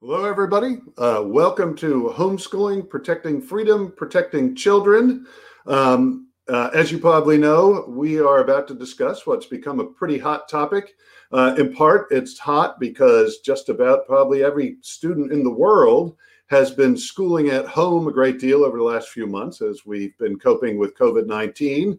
[0.00, 0.78] Hello, everybody.
[0.96, 5.26] Uh, welcome to Homeschooling, Protecting Freedom, Protecting Children.
[5.66, 10.16] Um, uh, as you probably know, we are about to discuss what's become a pretty
[10.16, 10.94] hot topic.
[11.32, 16.14] Uh, in part, it's hot because just about probably every student in the world
[16.46, 20.16] has been schooling at home a great deal over the last few months as we've
[20.18, 21.98] been coping with COVID 19.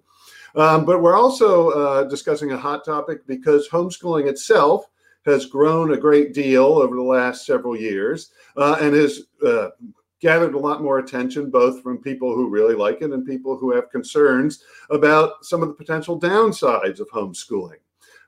[0.56, 4.86] Um, but we're also uh, discussing a hot topic because homeschooling itself
[5.26, 9.70] has grown a great deal over the last several years uh, and has uh,
[10.20, 13.74] gathered a lot more attention, both from people who really like it and people who
[13.74, 17.80] have concerns about some of the potential downsides of homeschooling.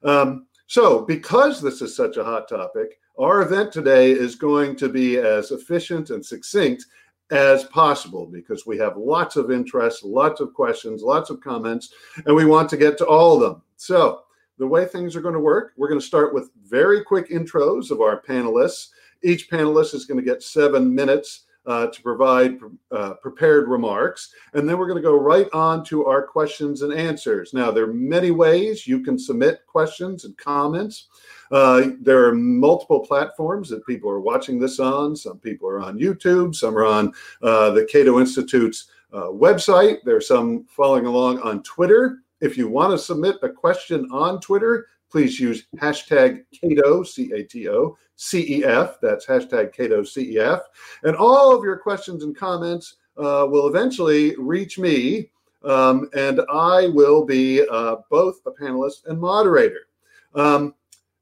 [0.03, 4.87] Um, so, because this is such a hot topic, our event today is going to
[4.87, 6.85] be as efficient and succinct
[7.29, 11.93] as possible because we have lots of interest, lots of questions, lots of comments,
[12.25, 13.61] and we want to get to all of them.
[13.77, 14.23] So,
[14.57, 17.91] the way things are going to work, we're going to start with very quick intros
[17.91, 18.89] of our panelists.
[19.23, 22.57] Each panelist is going to get seven minutes uh, to provide
[22.91, 24.33] uh, prepared remarks.
[24.53, 27.53] And then we're going to go right on to our questions and answers.
[27.53, 31.07] Now, there are many ways you can submit questions and comments.
[31.51, 35.15] Uh, there are multiple platforms that people are watching this on.
[35.15, 39.97] Some people are on YouTube, some are on uh, the Cato Institute's uh, website.
[40.03, 42.23] There are some following along on Twitter.
[42.41, 47.43] If you want to submit a question on Twitter, please use hashtag Cato, C A
[47.43, 48.97] T O, C E F.
[49.01, 50.61] That's hashtag Cato, C E F.
[51.03, 55.29] And all of your questions and comments uh, will eventually reach me,
[55.63, 59.87] um, and I will be uh, both a panelist and moderator.
[60.33, 60.73] Um,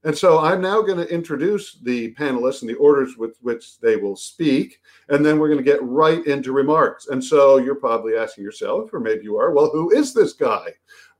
[0.06, 3.98] and so I'm now going to introduce the panelists and the orders with which they
[3.98, 4.80] will speak.
[5.10, 7.08] And then we're going to get right into remarks.
[7.08, 10.68] And so you're probably asking yourself, or maybe you are, well, who is this guy?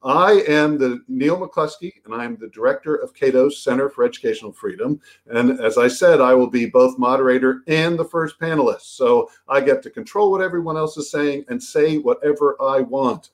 [0.02, 5.00] I am the Neil McCluskey, and I'm the director of Cato's Center for Educational Freedom.
[5.28, 8.96] And as I said, I will be both moderator and the first panelist.
[8.96, 13.32] So I get to control what everyone else is saying and say whatever I want.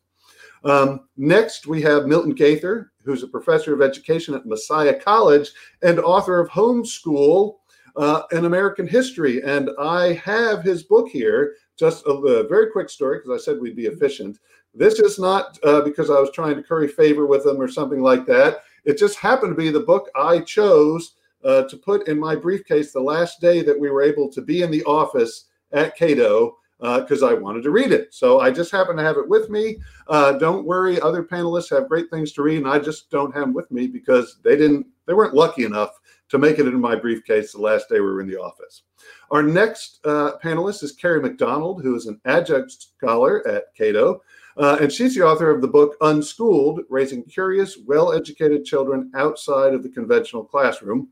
[0.63, 5.51] Um, next, we have Milton Gaither, who's a professor of education at Messiah College
[5.84, 7.57] and author of Homeschool
[7.95, 9.44] uh, in American History.
[9.44, 11.53] And I have his book here.
[11.78, 14.40] Just a, a very quick story because I said we'd be efficient.
[14.75, 18.02] This is not uh, because I was trying to curry favor with them or something
[18.02, 18.63] like that.
[18.84, 22.91] It just happened to be the book I chose uh, to put in my briefcase
[22.91, 27.24] the last day that we were able to be in the office at Cato because
[27.24, 28.14] uh, I wanted to read it.
[28.14, 29.78] So I just happen to have it with me.
[30.08, 33.44] Uh, don't worry, other panelists have great things to read, and I just don't have
[33.44, 35.91] them with me because they didn't, they weren't lucky enough
[36.30, 38.84] to make it in my briefcase the last day we were in the office.
[39.31, 44.22] Our next uh, panelist is Kerry McDonald, who is an adjunct scholar at Cato.
[44.57, 49.73] Uh, and she's the author of the book Unschooled Raising Curious, Well Educated Children Outside
[49.73, 51.09] of the Conventional Classroom.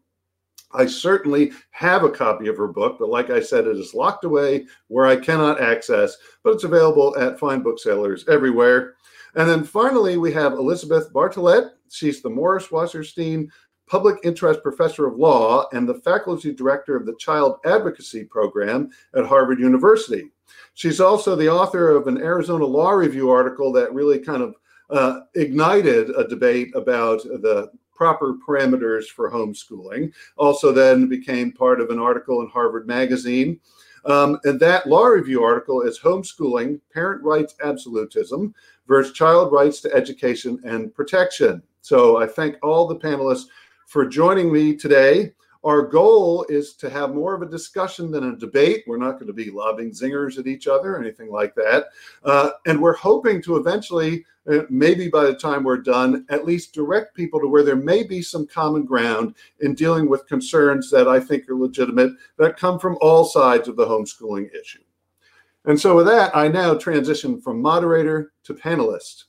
[0.71, 4.25] I certainly have a copy of her book, but like I said, it is locked
[4.25, 8.95] away where I cannot access, but it's available at fine booksellers everywhere.
[9.35, 11.71] And then finally, we have Elizabeth Bartholet.
[11.89, 13.49] She's the Morris Wasserstein
[13.88, 19.25] Public Interest Professor of Law and the Faculty Director of the Child Advocacy Program at
[19.25, 20.29] Harvard University.
[20.73, 24.55] She's also the author of an Arizona Law Review article that really kind of
[24.89, 30.11] uh, ignited a debate about the proper parameters for homeschooling.
[30.38, 33.59] Also, then became part of an article in Harvard Magazine.
[34.05, 38.53] Um, and that law review article is Homeschooling Parent Rights Absolutism
[38.88, 41.61] versus Child Rights to Education and Protection.
[41.81, 43.45] So I thank all the panelists
[43.93, 45.31] for joining me today.
[45.63, 48.85] Our goal is to have more of a discussion than a debate.
[48.87, 51.89] We're not going to be lobbing zingers at each other or anything like that.
[52.23, 56.73] Uh, and we're hoping to eventually, uh, maybe by the time we're done, at least
[56.73, 61.07] direct people to where there may be some common ground in dealing with concerns that
[61.07, 64.81] I think are legitimate that come from all sides of the homeschooling issue.
[65.65, 69.25] And so, with that, I now transition from moderator to panelist.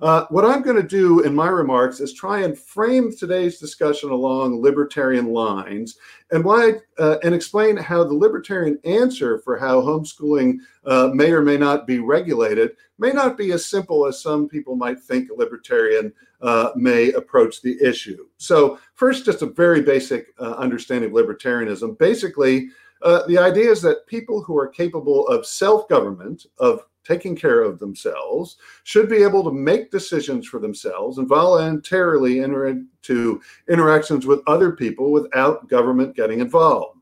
[0.00, 4.10] Uh, what I'm going to do in my remarks is try and frame today's discussion
[4.10, 5.98] along libertarian lines
[6.32, 11.40] and why uh, and explain how the libertarian answer for how homeschooling uh, may or
[11.40, 15.34] may not be regulated may not be as simple as some people might think a
[15.34, 18.26] libertarian uh, may approach the issue.
[18.36, 21.98] So, first, just a very basic uh, understanding of libertarianism.
[21.98, 22.68] Basically,
[23.02, 27.78] the idea is that people who are capable of self government, of taking care of
[27.78, 34.42] themselves, should be able to make decisions for themselves and voluntarily enter into interactions with
[34.46, 36.98] other people without government getting involved.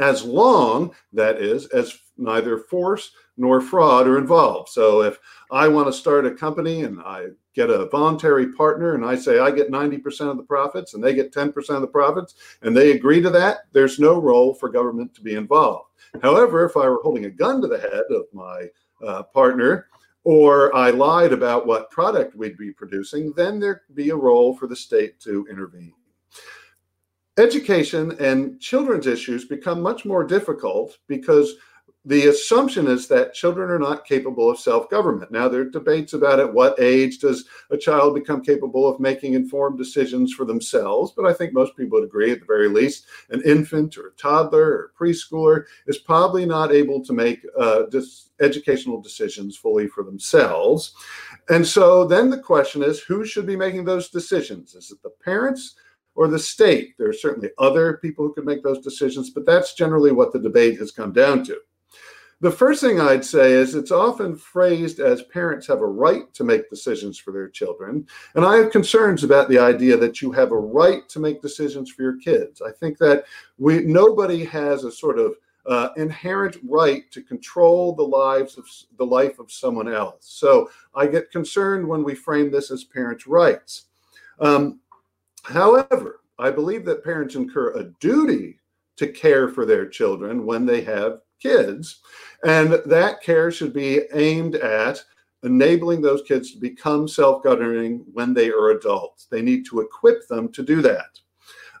[0.00, 4.68] as long, that is, as neither force nor fraud are involved.
[4.68, 5.18] So if
[5.50, 9.38] I want to start a company and I get a voluntary partner and I say
[9.40, 12.92] I get 90% of the profits and they get 10% of the profits and they
[12.92, 15.90] agree to that, there's no role for government to be involved.
[16.22, 18.66] However, if I were holding a gun to the head of my
[19.06, 19.88] uh, partner,
[20.24, 24.66] or I lied about what product we'd be producing, then there'd be a role for
[24.66, 25.94] the state to intervene.
[27.38, 31.54] Education and children's issues become much more difficult because
[32.08, 35.30] the assumption is that children are not capable of self-government.
[35.30, 39.34] Now there are debates about at what age does a child become capable of making
[39.34, 43.04] informed decisions for themselves, but I think most people would agree at the very least
[43.28, 47.82] an infant or a toddler or a preschooler is probably not able to make uh,
[47.90, 50.94] dis- educational decisions fully for themselves.
[51.50, 54.74] And so then the question is who should be making those decisions?
[54.74, 55.74] Is it the parents?
[56.14, 56.94] Or the state.
[56.98, 60.40] There are certainly other people who can make those decisions, but that's generally what the
[60.40, 61.56] debate has come down to.
[62.40, 66.44] The first thing I'd say is it's often phrased as parents have a right to
[66.44, 68.06] make decisions for their children.
[68.36, 71.90] And I have concerns about the idea that you have a right to make decisions
[71.90, 72.62] for your kids.
[72.62, 73.24] I think that
[73.58, 75.34] we nobody has a sort of
[75.66, 78.66] uh, inherent right to control the lives of
[78.98, 80.18] the life of someone else.
[80.20, 83.86] So I get concerned when we frame this as parents' rights.
[84.38, 84.78] Um,
[85.42, 88.60] however, I believe that parents incur a duty
[88.96, 92.00] to care for their children when they have kids.
[92.44, 95.02] And that care should be aimed at
[95.42, 99.26] enabling those kids to become self governing when they are adults.
[99.26, 101.18] They need to equip them to do that.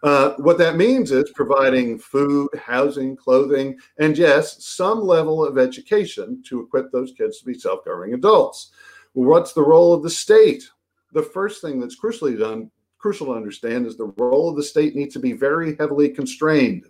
[0.02, 6.42] Uh, what that means is providing food, housing, clothing, and yes, some level of education
[6.46, 8.70] to equip those kids to be self governing adults.
[9.14, 10.68] What's the role of the state?
[11.12, 14.94] The first thing that's crucially done, crucial to understand is the role of the state
[14.94, 16.84] needs to be very heavily constrained.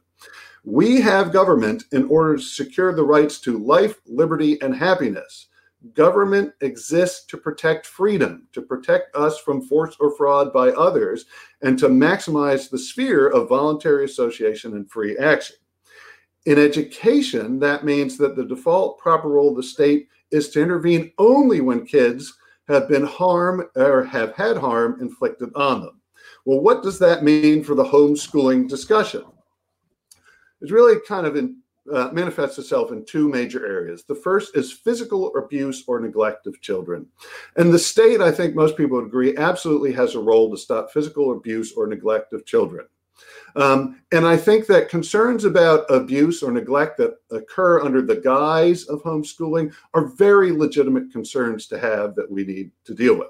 [0.64, 5.49] We have government in order to secure the rights to life, liberty, and happiness.
[5.94, 11.26] Government exists to protect freedom, to protect us from force or fraud by others,
[11.62, 15.56] and to maximize the sphere of voluntary association and free action.
[16.46, 21.12] In education, that means that the default proper role of the state is to intervene
[21.19, 22.37] only when kids
[22.69, 26.00] have been harmed or have had harm inflicted on them.
[26.44, 29.25] Well, what does that mean for the homeschooling discussion?
[30.60, 31.56] Is really kind of in,
[31.93, 34.05] uh, manifests itself in two major areas.
[34.05, 37.06] The first is physical abuse or neglect of children.
[37.56, 40.90] And the state, I think most people would agree, absolutely has a role to stop
[40.93, 42.87] physical abuse or neglect of children.
[43.56, 48.84] Um, and I think that concerns about abuse or neglect that occur under the guise
[48.84, 53.28] of homeschooling are very legitimate concerns to have that we need to deal with.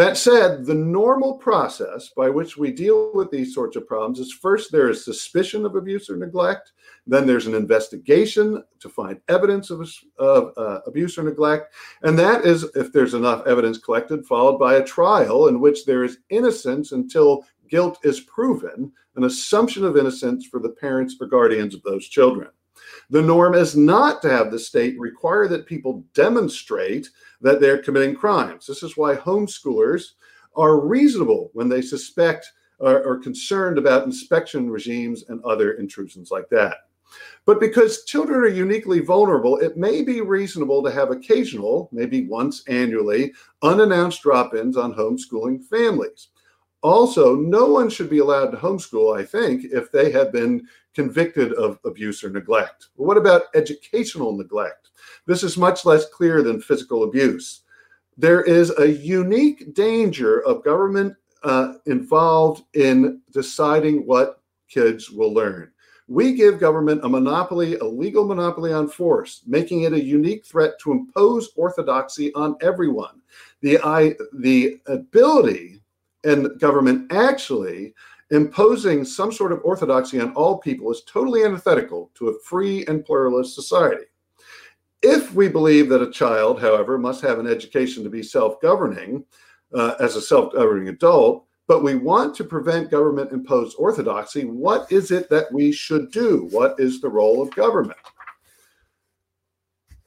[0.00, 4.32] That said, the normal process by which we deal with these sorts of problems is
[4.32, 6.72] first there is suspicion of abuse or neglect,
[7.06, 9.86] then there's an investigation to find evidence of,
[10.18, 14.76] of uh, abuse or neglect, and that is, if there's enough evidence collected, followed by
[14.76, 20.46] a trial in which there is innocence until guilt is proven, an assumption of innocence
[20.46, 22.48] for the parents or guardians of those children.
[23.10, 28.14] The norm is not to have the state require that people demonstrate that they're committing
[28.14, 28.66] crimes.
[28.66, 30.12] This is why homeschoolers
[30.56, 36.48] are reasonable when they suspect or are concerned about inspection regimes and other intrusions like
[36.50, 36.76] that.
[37.44, 42.62] But because children are uniquely vulnerable, it may be reasonable to have occasional, maybe once
[42.68, 43.32] annually,
[43.62, 46.28] unannounced drop ins on homeschooling families.
[46.82, 51.52] Also, no one should be allowed to homeschool, I think, if they have been convicted
[51.54, 52.88] of abuse or neglect.
[52.96, 54.89] But what about educational neglect?
[55.26, 57.62] This is much less clear than physical abuse.
[58.16, 65.70] There is a unique danger of government uh, involved in deciding what kids will learn.
[66.08, 70.72] We give government a monopoly, a legal monopoly on force, making it a unique threat
[70.80, 73.22] to impose orthodoxy on everyone.
[73.60, 75.80] The, I, the ability
[76.24, 77.94] and government actually
[78.30, 83.04] imposing some sort of orthodoxy on all people is totally antithetical to a free and
[83.04, 84.04] pluralist society.
[85.02, 89.24] If we believe that a child, however, must have an education to be self governing
[89.74, 94.90] uh, as a self governing adult, but we want to prevent government imposed orthodoxy, what
[94.92, 96.48] is it that we should do?
[96.50, 97.98] What is the role of government?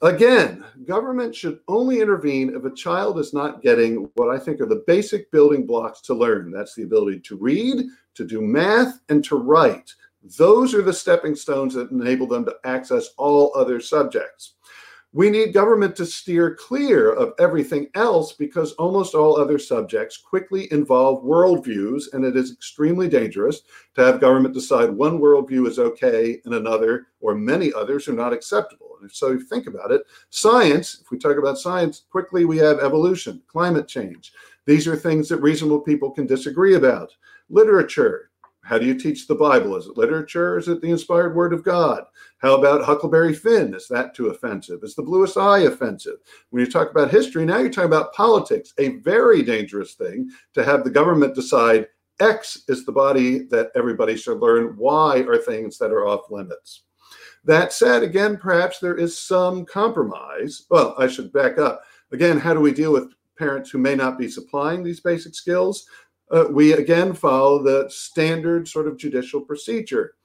[0.03, 4.65] Again, government should only intervene if a child is not getting what I think are
[4.65, 6.51] the basic building blocks to learn.
[6.51, 7.85] That's the ability to read,
[8.15, 9.93] to do math, and to write.
[10.37, 14.55] Those are the stepping stones that enable them to access all other subjects.
[15.15, 20.67] We need government to steer clear of everything else because almost all other subjects quickly
[20.73, 23.61] involve worldviews, and it is extremely dangerous
[23.93, 28.33] to have government decide one worldview is okay and another or many others are not
[28.33, 28.97] acceptable.
[29.01, 30.01] And so, if you think about it,
[30.31, 34.33] science, if we talk about science, quickly we have evolution, climate change.
[34.65, 37.11] These are things that reasonable people can disagree about.
[37.49, 38.31] Literature,
[38.63, 39.75] how do you teach the Bible?
[39.75, 40.57] Is it literature?
[40.57, 42.05] Is it the inspired word of God?
[42.37, 43.73] How about Huckleberry Finn?
[43.73, 44.79] Is that too offensive?
[44.83, 46.17] Is the bluest eye offensive?
[46.49, 50.63] When you talk about history, now you're talking about politics, a very dangerous thing to
[50.63, 51.87] have the government decide
[52.21, 56.83] X is the body that everybody should learn, Y are things that are off limits.
[57.43, 60.65] That said, again, perhaps there is some compromise.
[60.69, 61.81] Well, I should back up.
[62.13, 65.85] Again, how do we deal with parents who may not be supplying these basic skills?
[66.33, 70.15] Uh, we again follow the standard sort of judicial procedure.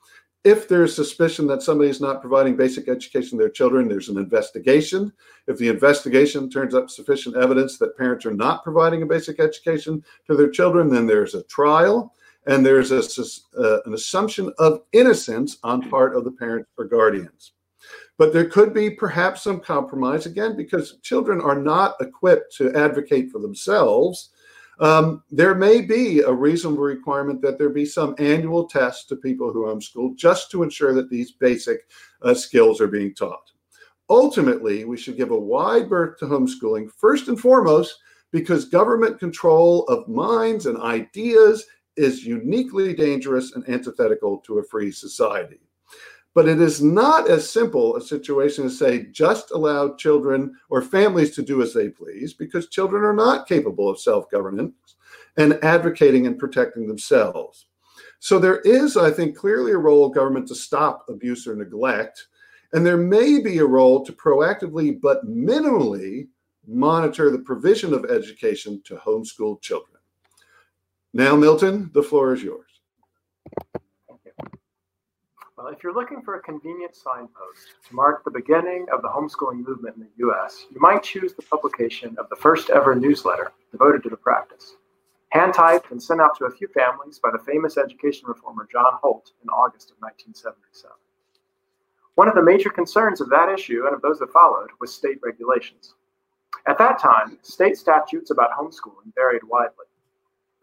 [0.44, 4.16] If there's suspicion that somebody is not providing basic education to their children, there's an
[4.16, 5.12] investigation.
[5.46, 10.02] If the investigation turns up sufficient evidence that parents are not providing a basic education
[10.26, 12.14] to their children, then there's a trial
[12.46, 13.02] and there's a,
[13.60, 17.52] uh, an assumption of innocence on part of the parents or guardians.
[18.16, 23.30] But there could be perhaps some compromise again because children are not equipped to advocate
[23.30, 24.30] for themselves
[24.80, 29.52] um, there may be a reasonable requirement that there be some annual test to people
[29.52, 31.88] who homeschool just to ensure that these basic
[32.22, 33.50] uh, skills are being taught.
[34.10, 37.98] Ultimately, we should give a wide berth to homeschooling, first and foremost,
[38.30, 41.66] because government control of minds and ideas
[41.96, 45.60] is uniquely dangerous and antithetical to a free society.
[46.38, 51.34] But it is not as simple a situation as say just allow children or families
[51.34, 54.94] to do as they please because children are not capable of self governance
[55.36, 57.66] and advocating and protecting themselves.
[58.20, 62.28] So there is, I think, clearly a role of government to stop abuse or neglect.
[62.72, 66.28] And there may be a role to proactively but minimally
[66.68, 70.00] monitor the provision of education to homeschool children.
[71.12, 72.67] Now, Milton, the floor is yours.
[75.58, 79.66] Well, if you're looking for a convenient signpost to mark the beginning of the homeschooling
[79.66, 84.04] movement in the US, you might choose the publication of the first ever newsletter devoted
[84.04, 84.76] to the practice.
[85.30, 89.00] Hand typed and sent out to a few families by the famous education reformer John
[89.02, 90.94] Holt in August of 1977.
[92.14, 95.18] One of the major concerns of that issue and of those that followed was state
[95.24, 95.94] regulations.
[96.68, 99.86] At that time, state statutes about homeschooling varied widely.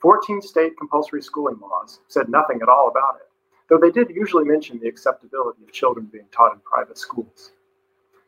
[0.01, 3.27] 14 state compulsory schooling laws said nothing at all about it
[3.69, 7.51] though they did usually mention the acceptability of children being taught in private schools.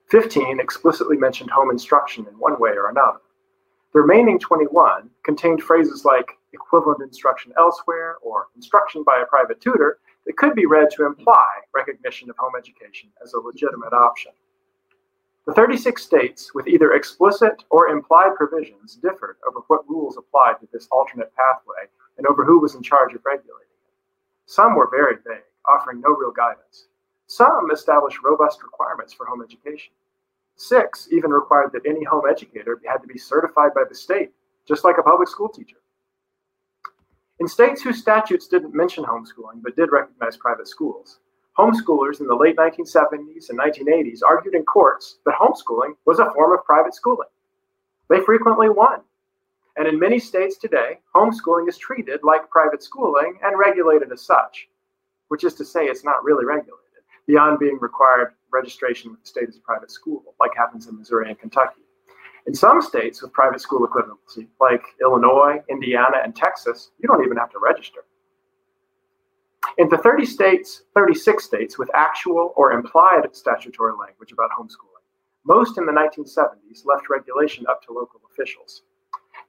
[0.10, 3.20] 15 explicitly mentioned home instruction in one way or another.
[3.94, 10.00] The remaining 21 contained phrases like equivalent instruction elsewhere or instruction by a private tutor
[10.26, 14.32] that could be read to imply recognition of home education as a legitimate option.
[15.46, 20.68] The 36 states with either explicit or implied provisions differed over what rules applied to
[20.74, 23.67] this alternate pathway and over who was in charge of regulating.
[24.48, 26.88] Some were very vague, offering no real guidance.
[27.28, 29.92] Some established robust requirements for home education.
[30.56, 34.32] Six even required that any home educator had to be certified by the state,
[34.66, 35.78] just like a public school teacher.
[37.40, 41.20] In states whose statutes didn't mention homeschooling but did recognize private schools,
[41.60, 46.58] homeschoolers in the late 1970s and 1980s argued in courts that homeschooling was a form
[46.58, 47.28] of private schooling.
[48.10, 49.02] They frequently won,
[49.78, 54.68] and in many states today, homeschooling is treated like private schooling and regulated as such,
[55.28, 56.84] which is to say it's not really regulated
[57.28, 61.30] beyond being required registration with the state as a private school, like happens in Missouri
[61.30, 61.82] and Kentucky.
[62.48, 67.36] In some states with private school equivalency, like Illinois, Indiana, and Texas, you don't even
[67.38, 68.06] have to register.
[69.78, 75.04] In the 30 states, 36 states with actual or implied statutory language about homeschooling,
[75.44, 78.84] most in the 1970s left regulation up to local officials.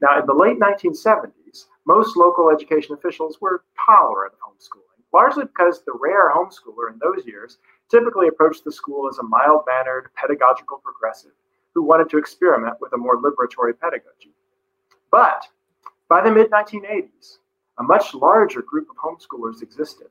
[0.00, 5.82] Now, in the late 1970s, most local education officials were tolerant of homeschooling, largely because
[5.82, 7.58] the rare homeschooler in those years
[7.90, 11.32] typically approached the school as a mild mannered pedagogical progressive
[11.74, 14.34] who wanted to experiment with a more liberatory pedagogy.
[15.10, 15.46] But
[16.08, 17.38] by the mid 1980s,
[17.78, 20.08] a much larger group of homeschoolers existed,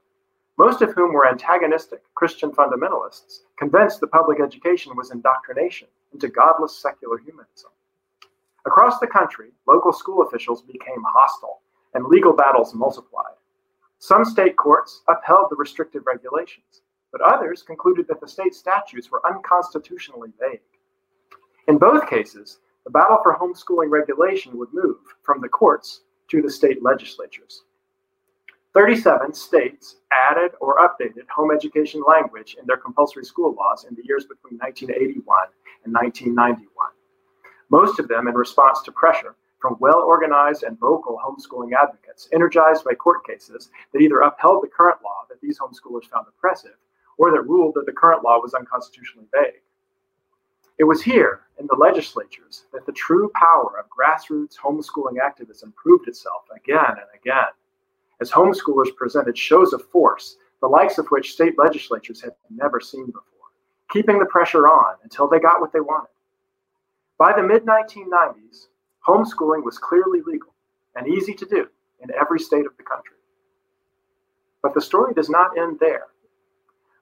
[0.58, 6.82] most of whom were antagonistic Christian fundamentalists, convinced the public education was indoctrination into godless
[6.82, 7.72] secular humanism.
[8.68, 11.62] Across the country, local school officials became hostile
[11.94, 13.36] and legal battles multiplied.
[13.98, 16.82] Some state courts upheld the restrictive regulations,
[17.14, 20.60] but others concluded that the state statutes were unconstitutionally vague.
[21.70, 26.52] In both cases, the battle for homeschooling regulation would move from the courts to the
[26.52, 27.64] state legislatures.
[28.74, 34.04] 37 states added or updated home education language in their compulsory school laws in the
[34.04, 35.24] years between 1981
[35.86, 36.68] and 1991,
[37.70, 42.84] most of them in response to pressure from well organized and vocal homeschooling advocates, energized
[42.84, 46.78] by court cases that either upheld the current law that these homeschoolers found oppressive
[47.18, 49.62] or that ruled that the current law was unconstitutionally vague.
[50.78, 56.08] It was here, in the legislatures, that the true power of grassroots homeschooling activism proved
[56.08, 57.48] itself again and again,
[58.22, 63.08] as homeschoolers presented shows of force, the likes of which state legislatures had never seen
[63.08, 63.24] before,
[63.90, 66.10] keeping the pressure on until they got what they wanted.
[67.18, 68.68] By the mid 1990s,
[69.08, 70.54] homeschooling was clearly legal
[70.96, 71.68] and easy to do
[72.00, 73.18] in every state of the country.
[74.62, 76.08] But the story does not end there.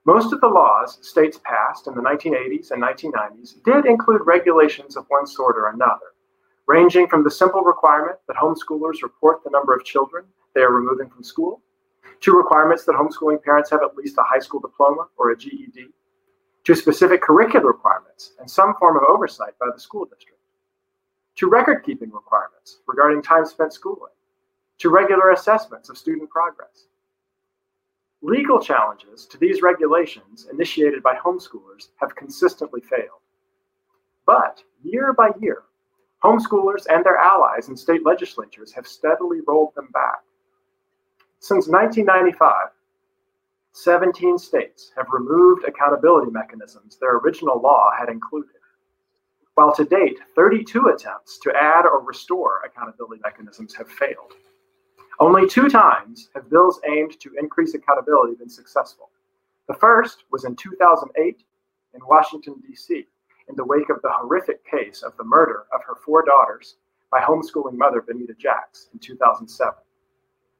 [0.06, 5.04] Most of the laws states passed in the 1980s and 1990s did include regulations of
[5.08, 6.14] one sort or another,
[6.66, 11.10] ranging from the simple requirement that homeschoolers report the number of children they are removing
[11.10, 11.60] from school,
[12.20, 15.88] to requirements that homeschooling parents have at least a high school diploma or a GED,
[16.66, 20.40] to specific curricular requirements and some form of oversight by the school district,
[21.36, 24.12] to record keeping requirements regarding time spent schooling,
[24.78, 26.88] to regular assessments of student progress.
[28.20, 33.22] Legal challenges to these regulations initiated by homeschoolers have consistently failed.
[34.26, 35.62] But year by year,
[36.24, 40.24] homeschoolers and their allies in state legislatures have steadily rolled them back.
[41.38, 42.70] Since 1995,
[43.76, 48.56] 17 states have removed accountability mechanisms their original law had included,
[49.54, 54.32] while to date, 32 attempts to add or restore accountability mechanisms have failed.
[55.20, 59.10] Only two times have bills aimed to increase accountability been successful.
[59.68, 61.42] The first was in 2008
[61.92, 63.06] in Washington, D.C.,
[63.46, 66.76] in the wake of the horrific case of the murder of her four daughters
[67.10, 69.74] by homeschooling mother Banita Jacks in 2007.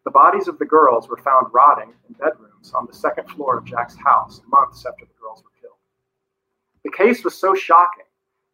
[0.07, 3.65] The bodies of the girls were found rotting in bedrooms on the second floor of
[3.65, 5.79] Jacks' house months after the girls were killed.
[6.85, 8.05] The case was so shocking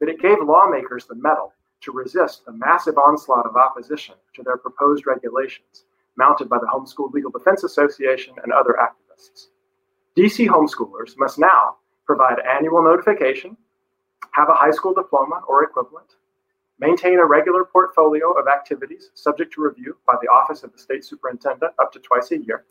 [0.00, 4.56] that it gave lawmakers the mettle to resist the massive onslaught of opposition to their
[4.56, 5.84] proposed regulations
[6.16, 9.48] mounted by the Homeschool Legal Defense Association and other activists.
[10.16, 13.58] DC homeschoolers must now provide annual notification,
[14.30, 16.16] have a high school diploma or equivalent,
[16.82, 21.04] maintain a regular portfolio of activities subject to review by the Office of the State
[21.04, 22.64] Superintendent up to twice a year,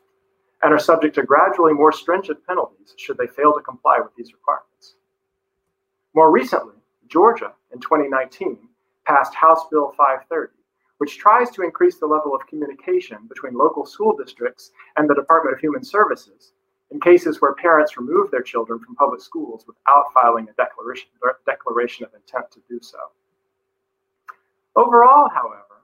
[0.61, 4.33] and are subject to gradually more stringent penalties should they fail to comply with these
[4.33, 4.95] requirements.
[6.13, 6.75] More recently,
[7.07, 8.57] Georgia in 2019
[9.07, 10.51] passed House Bill 530,
[10.97, 15.55] which tries to increase the level of communication between local school districts and the Department
[15.55, 16.51] of Human Services
[16.91, 21.07] in cases where parents remove their children from public schools without filing a declaration,
[21.45, 22.99] declaration of intent to do so.
[24.75, 25.83] Overall, however,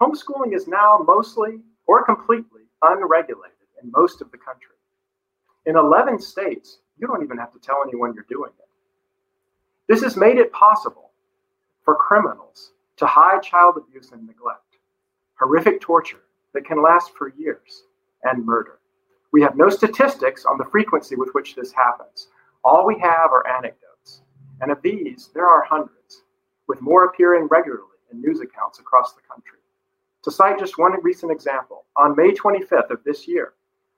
[0.00, 4.74] homeschooling is now mostly or completely unregulated in most of the country.
[5.66, 8.68] In 11 states, you don't even have to tell anyone you're doing it.
[9.88, 11.10] This has made it possible
[11.84, 14.78] for criminals to hide child abuse and neglect,
[15.38, 17.84] horrific torture that can last for years,
[18.24, 18.80] and murder.
[19.32, 22.28] We have no statistics on the frequency with which this happens.
[22.64, 24.22] All we have are anecdotes.
[24.60, 26.22] And of these, there are hundreds,
[26.66, 29.58] with more appearing regularly in news accounts across the country.
[30.24, 33.52] To cite just one recent example, on May 25th of this year,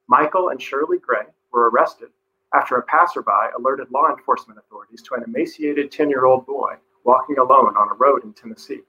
[0.08, 2.08] Michael and Shirley Gray were arrested
[2.54, 7.38] after a passerby alerted law enforcement authorities to an emaciated 10 year old boy walking
[7.38, 8.80] alone on a road in Tennessee.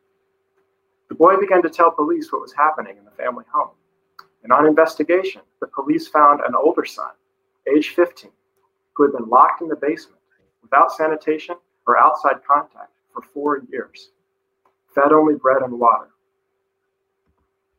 [1.09, 3.71] The boy began to tell police what was happening in the family home.
[4.43, 7.11] And on investigation, the police found an older son,
[7.73, 8.31] age 15,
[8.93, 10.21] who had been locked in the basement
[10.61, 11.55] without sanitation
[11.87, 14.11] or outside contact for four years,
[14.93, 16.09] fed only bread and water.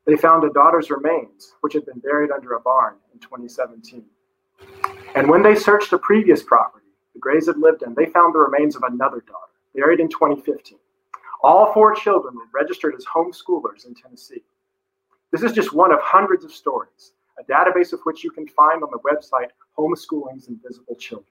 [0.07, 4.05] They found a daughter's remains, which had been buried under a barn in 2017.
[5.15, 8.39] And when they searched a previous property the Grays had lived in, they found the
[8.39, 10.79] remains of another daughter, buried in 2015.
[11.43, 14.45] All four children were registered as homeschoolers in Tennessee.
[15.33, 18.83] This is just one of hundreds of stories, a database of which you can find
[18.83, 21.27] on the website Homeschooling's Invisible Children.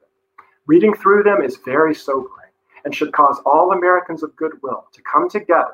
[0.65, 2.48] Reading through them is very sobering
[2.85, 5.73] and should cause all Americans of goodwill to come together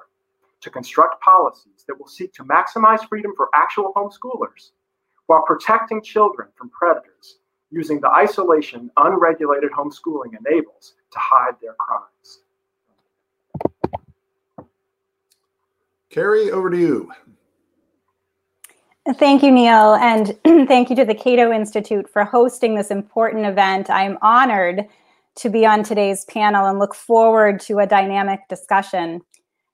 [0.62, 4.72] to construct policies that will seek to maximize freedom for actual homeschoolers
[5.28, 7.38] while protecting children from predators
[7.72, 12.40] using the isolation unregulated homeschooling enables to hide their crimes.
[16.10, 17.12] Kerry, over to you.
[19.18, 20.36] Thank you, Neil, and
[20.68, 23.90] thank you to the Cato Institute for hosting this important event.
[23.90, 24.88] I'm honored
[25.38, 29.22] to be on today's panel and look forward to a dynamic discussion.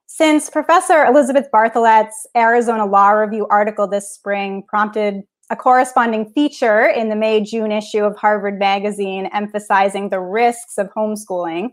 [0.08, 7.10] Since Professor Elizabeth Bartholet's Arizona Law Review article this spring prompted a corresponding feature in
[7.10, 11.72] the May June issue of Harvard Magazine emphasizing the risks of homeschooling,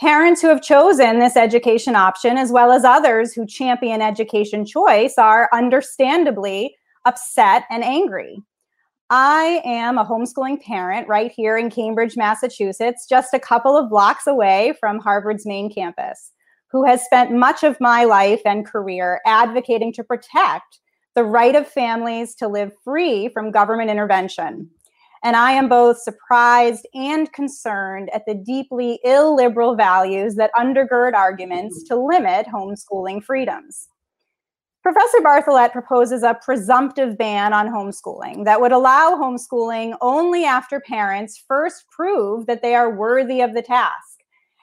[0.00, 5.16] Parents who have chosen this education option, as well as others who champion education choice,
[5.18, 8.42] are understandably upset and angry.
[9.16, 14.26] I am a homeschooling parent right here in Cambridge, Massachusetts, just a couple of blocks
[14.26, 16.32] away from Harvard's main campus,
[16.72, 20.80] who has spent much of my life and career advocating to protect
[21.14, 24.68] the right of families to live free from government intervention.
[25.22, 31.84] And I am both surprised and concerned at the deeply illiberal values that undergird arguments
[31.84, 33.86] to limit homeschooling freedoms.
[34.84, 41.42] Professor Bartholet proposes a presumptive ban on homeschooling that would allow homeschooling only after parents
[41.48, 44.20] first prove that they are worthy of the task,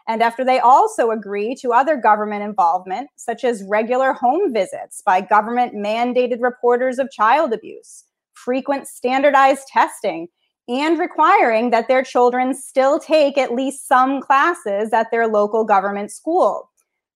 [0.08, 5.22] and after they also agree to other government involvement, such as regular home visits by
[5.22, 8.04] government mandated reporters of child abuse,
[8.36, 10.28] frequent standardized testing,
[10.68, 16.12] and requiring that their children still take at least some classes at their local government
[16.12, 16.71] school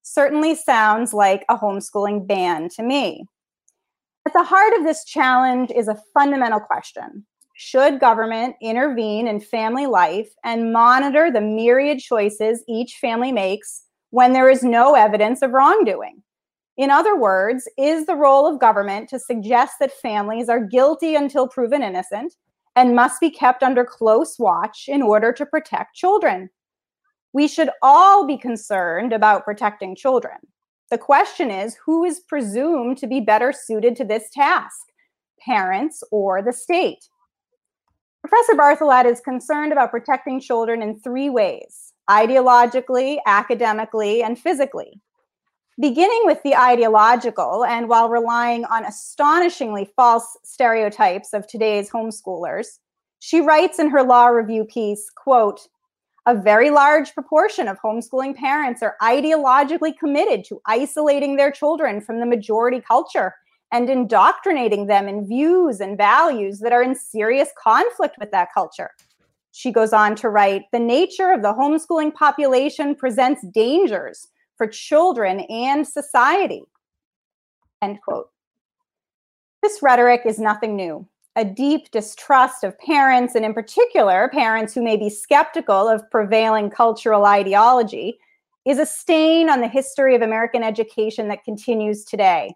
[0.06, 3.26] certainly sounds like a homeschooling ban to me.
[4.24, 9.86] At the heart of this challenge is a fundamental question Should government intervene in family
[9.86, 15.52] life and monitor the myriad choices each family makes when there is no evidence of
[15.52, 16.22] wrongdoing?
[16.76, 21.48] In other words, is the role of government to suggest that families are guilty until
[21.48, 22.34] proven innocent
[22.76, 26.50] and must be kept under close watch in order to protect children?
[27.36, 30.38] We should all be concerned about protecting children.
[30.90, 34.78] The question is who is presumed to be better suited to this task,
[35.38, 37.06] parents or the state?
[38.26, 44.98] Professor Bartholet is concerned about protecting children in three ways ideologically, academically, and physically.
[45.78, 52.78] Beginning with the ideological, and while relying on astonishingly false stereotypes of today's homeschoolers,
[53.18, 55.68] she writes in her law review piece, quote,
[56.26, 62.18] a very large proportion of homeschooling parents are ideologically committed to isolating their children from
[62.18, 63.32] the majority culture
[63.72, 68.90] and indoctrinating them in views and values that are in serious conflict with that culture.
[69.52, 75.40] She goes on to write The nature of the homeschooling population presents dangers for children
[75.40, 76.64] and society.
[77.82, 78.30] End quote.
[79.62, 81.06] This rhetoric is nothing new
[81.36, 86.70] a deep distrust of parents, and in particular, parents who may be skeptical of prevailing
[86.70, 88.18] cultural ideology,
[88.64, 92.54] is a stain on the history of American education that continues today.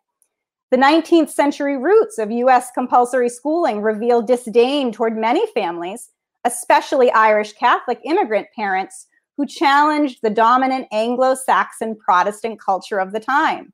[0.70, 6.08] The 19th century roots of US compulsory schooling reveal disdain toward many families,
[6.44, 13.20] especially Irish Catholic immigrant parents who challenged the dominant Anglo Saxon Protestant culture of the
[13.20, 13.72] time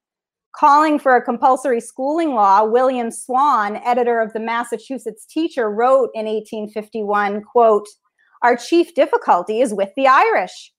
[0.56, 6.24] calling for a compulsory schooling law, William Swan, editor of the Massachusetts Teacher, wrote in
[6.26, 7.86] 1851, quote,
[8.42, 10.72] our chief difficulty is with the Irish.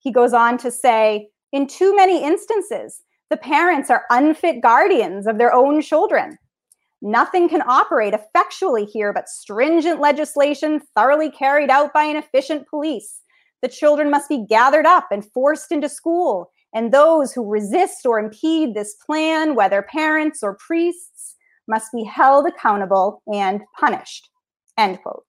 [0.00, 5.38] He goes on to say, in too many instances, the parents are unfit guardians of
[5.38, 6.36] their own children.
[7.00, 13.20] Nothing can operate effectually here but stringent legislation thoroughly carried out by an efficient police.
[13.62, 18.18] The children must be gathered up and forced into school and those who resist or
[18.18, 21.36] impede this plan, whether parents or priests,
[21.68, 24.28] must be held accountable and punished.
[24.76, 25.24] End quote.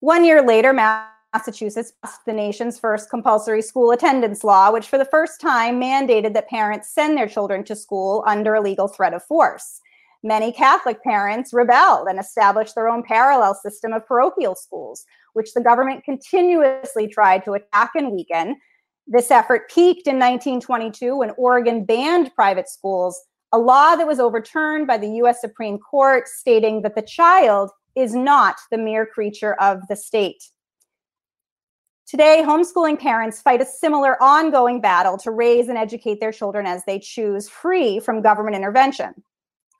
[0.00, 5.06] One year later, Massachusetts passed the nation's first compulsory school attendance law, which for the
[5.06, 9.24] first time mandated that parents send their children to school under a legal threat of
[9.24, 9.80] force.
[10.22, 15.60] Many Catholic parents rebelled and established their own parallel system of parochial schools, which the
[15.60, 18.56] government continuously tried to attack and weaken,
[19.06, 23.20] this effort peaked in 1922 when Oregon banned private schools,
[23.52, 28.14] a law that was overturned by the US Supreme Court, stating that the child is
[28.14, 30.42] not the mere creature of the state.
[32.06, 36.84] Today, homeschooling parents fight a similar ongoing battle to raise and educate their children as
[36.84, 39.12] they choose, free from government intervention.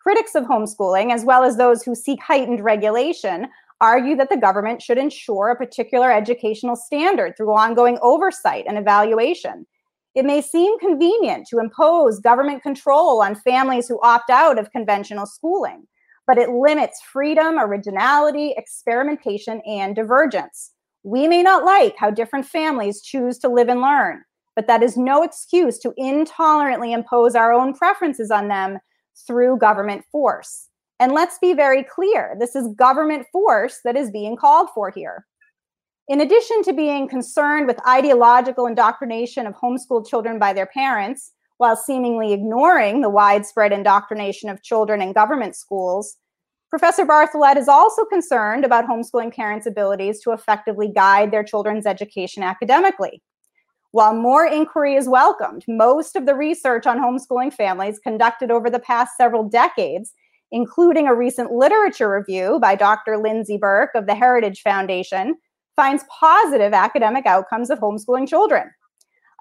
[0.03, 3.47] Critics of homeschooling, as well as those who seek heightened regulation,
[3.81, 9.67] argue that the government should ensure a particular educational standard through ongoing oversight and evaluation.
[10.15, 15.27] It may seem convenient to impose government control on families who opt out of conventional
[15.27, 15.87] schooling,
[16.27, 20.73] but it limits freedom, originality, experimentation, and divergence.
[21.03, 24.25] We may not like how different families choose to live and learn,
[24.57, 28.79] but that is no excuse to intolerantly impose our own preferences on them
[29.27, 30.66] through government force.
[30.99, 35.27] And let's be very clear this is government force that is being called for here.
[36.09, 41.77] In addition to being concerned with ideological indoctrination of homeschooled children by their parents, while
[41.77, 46.17] seemingly ignoring the widespread indoctrination of children in government schools,
[46.71, 52.43] Professor Bartholet is also concerned about homeschooling parents' abilities to effectively guide their children's education
[52.43, 53.23] academically.
[53.93, 58.81] While more inquiry is welcomed, most of the research on homeschooling families conducted over the
[58.81, 60.13] past several decades,
[60.53, 63.19] including a recent literature review by Dr.
[63.19, 65.37] Lindsey Burke of the Heritage Foundation,
[65.75, 68.71] finds positive academic outcomes of homeschooling children.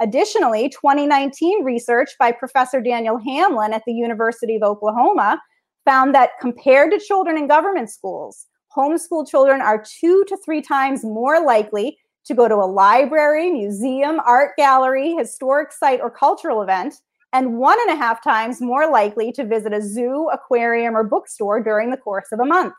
[0.01, 5.41] Additionally, 2019 research by Professor Daniel Hamlin at the University of Oklahoma
[5.85, 11.05] found that compared to children in government schools, homeschool children are two to three times
[11.05, 16.95] more likely to go to a library, museum, art gallery, historic site, or cultural event,
[17.35, 21.61] and one and a half times more likely to visit a zoo, aquarium, or bookstore
[21.61, 22.73] during the course of a month.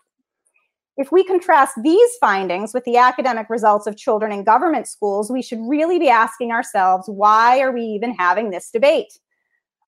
[0.96, 5.42] If we contrast these findings with the academic results of children in government schools, we
[5.42, 9.18] should really be asking ourselves why are we even having this debate?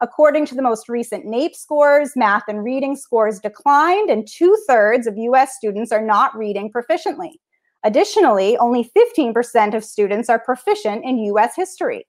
[0.02, 5.06] According to the most recent NAEP scores, math and reading scores declined, and two thirds
[5.06, 7.40] of US students are not reading proficiently.
[7.84, 12.06] Additionally, only 15% of students are proficient in US history.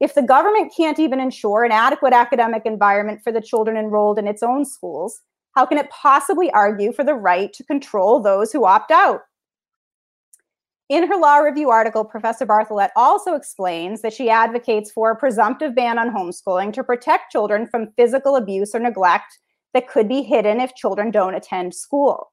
[0.00, 4.28] If the government can't even ensure an adequate academic environment for the children enrolled in
[4.28, 5.20] its own schools,
[5.56, 9.22] how can it possibly argue for the right to control those who opt out?
[10.88, 15.74] In her law review article, Professor Bartholet also explains that she advocates for a presumptive
[15.74, 19.38] ban on homeschooling to protect children from physical abuse or neglect
[19.74, 22.32] that could be hidden if children don't attend school.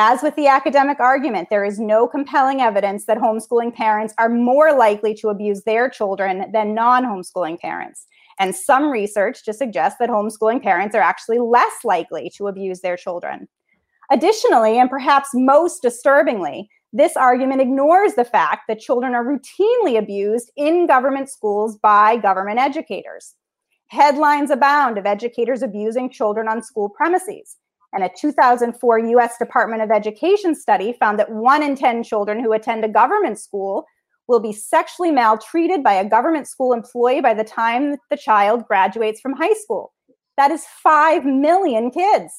[0.00, 4.72] As with the academic argument, there is no compelling evidence that homeschooling parents are more
[4.72, 8.06] likely to abuse their children than non homeschooling parents.
[8.38, 12.96] And some research to suggest that homeschooling parents are actually less likely to abuse their
[12.96, 13.48] children.
[14.08, 20.52] Additionally, and perhaps most disturbingly, this argument ignores the fact that children are routinely abused
[20.56, 23.34] in government schools by government educators.
[23.88, 27.56] Headlines abound of educators abusing children on school premises.
[27.92, 32.52] And a 2004 US Department of Education study found that one in 10 children who
[32.52, 33.86] attend a government school
[34.28, 39.20] will be sexually maltreated by a government school employee by the time the child graduates
[39.20, 39.92] from high school.
[40.36, 42.32] That is 5 million kids.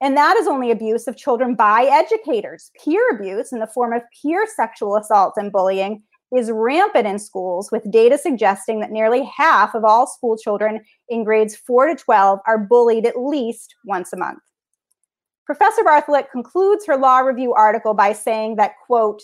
[0.00, 2.70] And that is only abuse of children by educators.
[2.82, 6.02] Peer abuse in the form of peer sexual assault and bullying
[6.36, 11.24] is rampant in schools, with data suggesting that nearly half of all school children in
[11.24, 14.38] grades 4 to 12 are bullied at least once a month.
[15.48, 19.22] Professor Bartholet concludes her law review article by saying that, quote,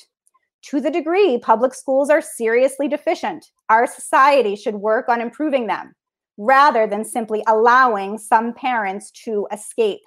[0.63, 5.95] to the degree public schools are seriously deficient, our society should work on improving them
[6.39, 10.01] rather than simply allowing some parents to escape.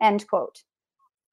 [0.00, 0.62] End quote.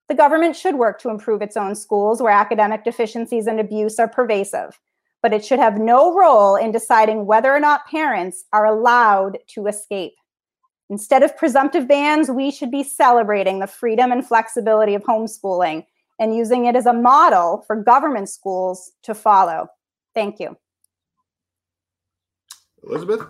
[0.10, 4.08] The government should work to improve its own schools where academic deficiencies and abuse are
[4.08, 4.80] pervasive,
[5.22, 9.68] but it should have no role in deciding whether or not parents are allowed to
[9.68, 10.16] escape.
[10.89, 15.86] Instead of presumptive bans, we should be celebrating the freedom and flexibility of homeschooling
[16.19, 19.67] and using it as a model for government schools to follow.
[20.13, 20.56] Thank you.
[22.84, 23.26] Elizabeth?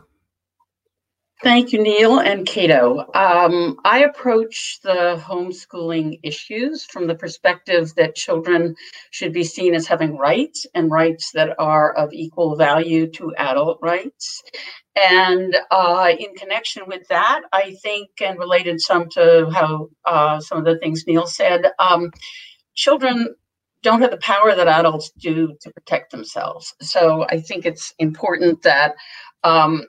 [1.43, 3.11] Thank you, Neil and Cato.
[3.13, 8.75] Um, I approach the homeschooling issues from the perspective that children
[9.11, 13.79] should be seen as having rights and rights that are of equal value to adult
[13.81, 14.43] rights.
[14.95, 20.59] And uh, in connection with that, I think, and related some to how uh, some
[20.59, 22.11] of the things Neil said, um,
[22.75, 23.35] children
[23.81, 26.73] don't have the power that adults do to protect themselves.
[26.81, 28.95] So I think it's important that
[29.43, 29.83] um,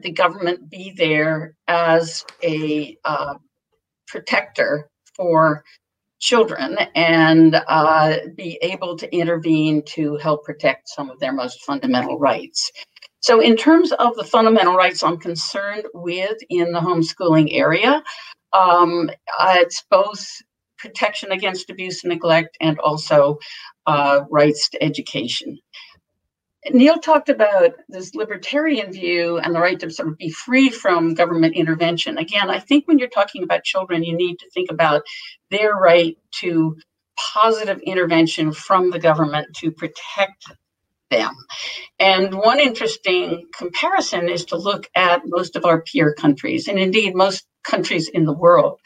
[0.00, 3.34] the government be there as a uh,
[4.06, 5.64] protector for
[6.20, 12.18] children and uh, be able to intervene to help protect some of their most fundamental
[12.18, 12.70] rights.
[13.22, 18.02] So, in terms of the fundamental rights I'm concerned with in the homeschooling area,
[18.52, 20.26] um, it's both
[20.76, 23.38] protection against abuse and neglect, and also
[23.86, 25.58] uh, rights to education.
[26.70, 31.14] Neil talked about this libertarian view and the right to sort of be free from
[31.14, 32.18] government intervention.
[32.18, 35.02] Again, I think when you're talking about children, you need to think about
[35.50, 36.76] their right to
[37.16, 40.52] positive intervention from the government to protect
[41.12, 41.34] them.
[42.00, 47.14] And one interesting comparison is to look at most of our peer countries, and indeed
[47.14, 48.80] most countries in the world.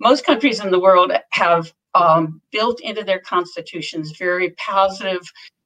[0.00, 5.20] Most countries in the world have um, built into their constitutions very positive,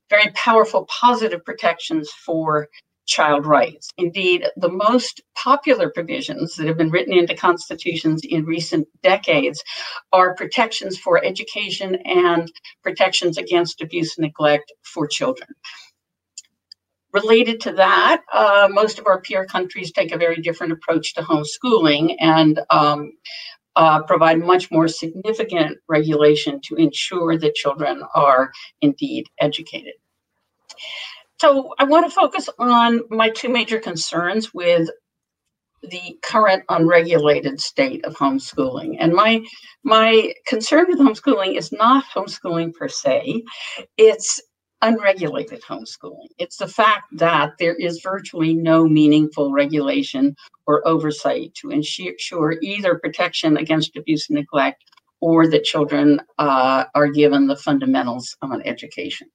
[0.08, 2.68] very powerful positive protections for
[3.06, 3.88] child rights.
[3.98, 9.62] Indeed, the most popular provisions that have been written into constitutions in recent decades
[10.12, 12.50] are protections for education and
[12.82, 15.48] protections against abuse and neglect for children.
[17.22, 21.22] Related to that, uh, most of our peer countries take a very different approach to
[21.22, 23.12] homeschooling and um,
[23.74, 28.52] uh, provide much more significant regulation to ensure that children are
[28.82, 29.94] indeed educated.
[31.40, 34.90] So I want to focus on my two major concerns with
[35.82, 38.96] the current unregulated state of homeschooling.
[39.00, 39.42] And my
[39.84, 43.42] my concern with homeschooling is not homeschooling per se.
[43.96, 44.38] It's
[44.86, 46.28] unregulated homeschooling.
[46.38, 52.98] It's the fact that there is virtually no meaningful regulation or oversight to ensure either
[52.98, 54.84] protection against abuse and neglect
[55.20, 59.28] or that children uh, are given the fundamentals of an education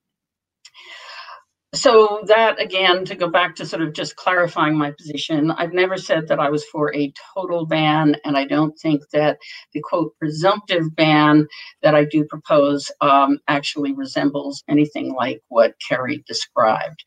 [1.73, 5.97] so that again to go back to sort of just clarifying my position i've never
[5.97, 9.37] said that i was for a total ban and i don't think that
[9.73, 11.47] the quote presumptive ban
[11.83, 17.05] that i do propose um, actually resembles anything like what kerry described.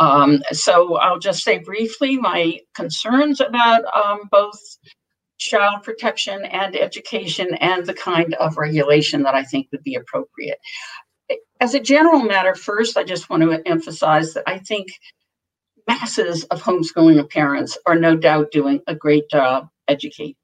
[0.00, 4.58] Um, so i'll just say briefly my concerns about um, both
[5.38, 10.58] child protection and education and the kind of regulation that i think would be appropriate
[11.60, 14.88] as a general matter, first, I just want to emphasize that I think
[15.86, 20.34] masses of homeschooling parents are no doubt doing a great job educating.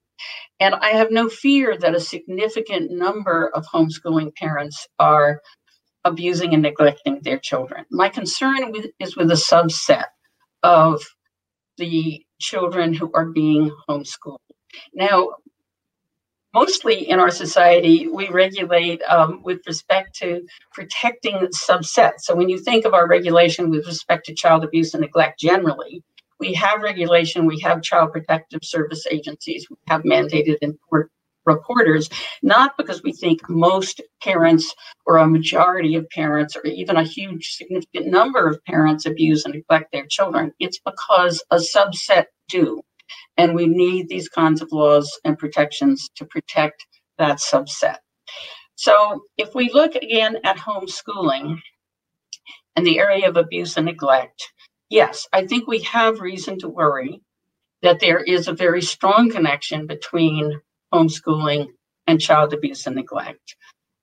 [0.60, 5.40] And I have no fear that a significant number of homeschooling parents are
[6.04, 7.84] abusing and neglecting their children.
[7.90, 10.06] My concern with, is with a subset
[10.62, 11.02] of
[11.78, 14.38] the children who are being homeschooled.
[14.94, 15.30] Now,
[16.56, 20.28] mostly in our society, we regulate um, with respect to
[20.72, 21.36] protecting
[21.68, 22.20] subsets.
[22.20, 26.02] So when you think of our regulation with respect to child abuse and neglect generally,
[26.40, 31.10] we have regulation, we have child protective service agencies, we have mandated import
[31.44, 32.08] reporters,
[32.42, 37.52] not because we think most parents or a majority of parents or even a huge
[37.52, 40.52] significant number of parents abuse and neglect their children.
[40.58, 42.82] It's because a subset do.
[43.36, 46.86] And we need these kinds of laws and protections to protect
[47.18, 47.98] that subset.
[48.76, 51.58] So if we look again at homeschooling
[52.74, 54.42] and the area of abuse and neglect,
[54.90, 57.20] yes, I think we have reason to worry
[57.82, 60.60] that there is a very strong connection between
[60.92, 61.68] homeschooling
[62.06, 63.56] and child abuse and neglect.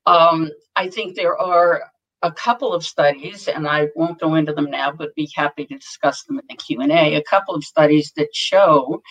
[0.06, 1.84] Um, I think there are
[2.24, 5.76] a couple of studies, and I won't go into them now, but be happy to
[5.76, 7.16] discuss them in the Q and A.
[7.16, 9.02] A couple of studies that show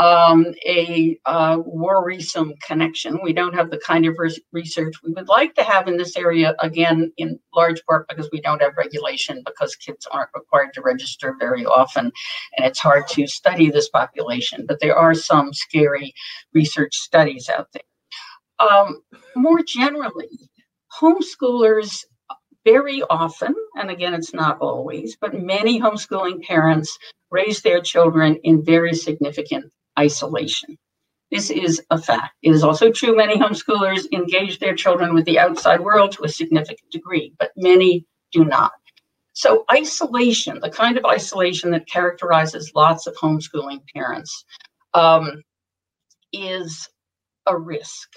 [0.00, 3.20] um, a uh, worrisome connection.
[3.22, 4.16] We don't have the kind of
[4.52, 8.40] research we would like to have in this area, again, in large part because we
[8.40, 12.10] don't have regulation, because kids aren't required to register very often,
[12.56, 14.66] and it's hard to study this population.
[14.66, 16.12] But there are some scary
[16.52, 17.82] research studies out there.
[18.68, 19.02] Um,
[19.36, 20.50] more generally,
[21.00, 22.04] homeschoolers
[22.68, 26.98] very often, and again, it's not always, but many homeschooling parents
[27.30, 30.76] raise their children in very significant isolation.
[31.30, 32.34] This is a fact.
[32.42, 36.28] It is also true many homeschoolers engage their children with the outside world to a
[36.28, 38.72] significant degree, but many do not.
[39.32, 44.44] So, isolation, the kind of isolation that characterizes lots of homeschooling parents,
[44.92, 45.42] um,
[46.34, 46.86] is
[47.46, 48.10] a risk.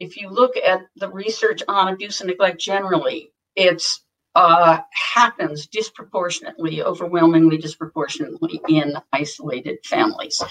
[0.00, 4.78] If you look at the research on abuse and neglect generally, it's uh,
[5.14, 10.42] happens disproportionately, overwhelmingly disproportionately in isolated families.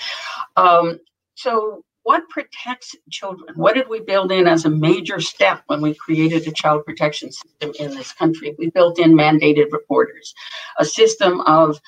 [0.55, 0.99] Um,
[1.35, 3.55] so, what protects children?
[3.55, 7.31] What did we build in as a major step when we created a child protection
[7.31, 8.55] system in this country?
[8.57, 10.33] We built in mandated reporters,
[10.79, 11.79] a system of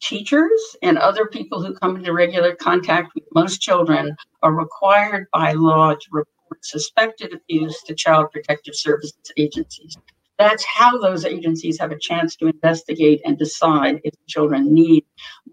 [0.00, 5.52] teachers and other people who come into regular contact with most children are required by
[5.52, 6.28] law to report
[6.62, 9.96] suspected abuse to child protective services agencies.
[10.38, 15.04] That's how those agencies have a chance to investigate and decide if children need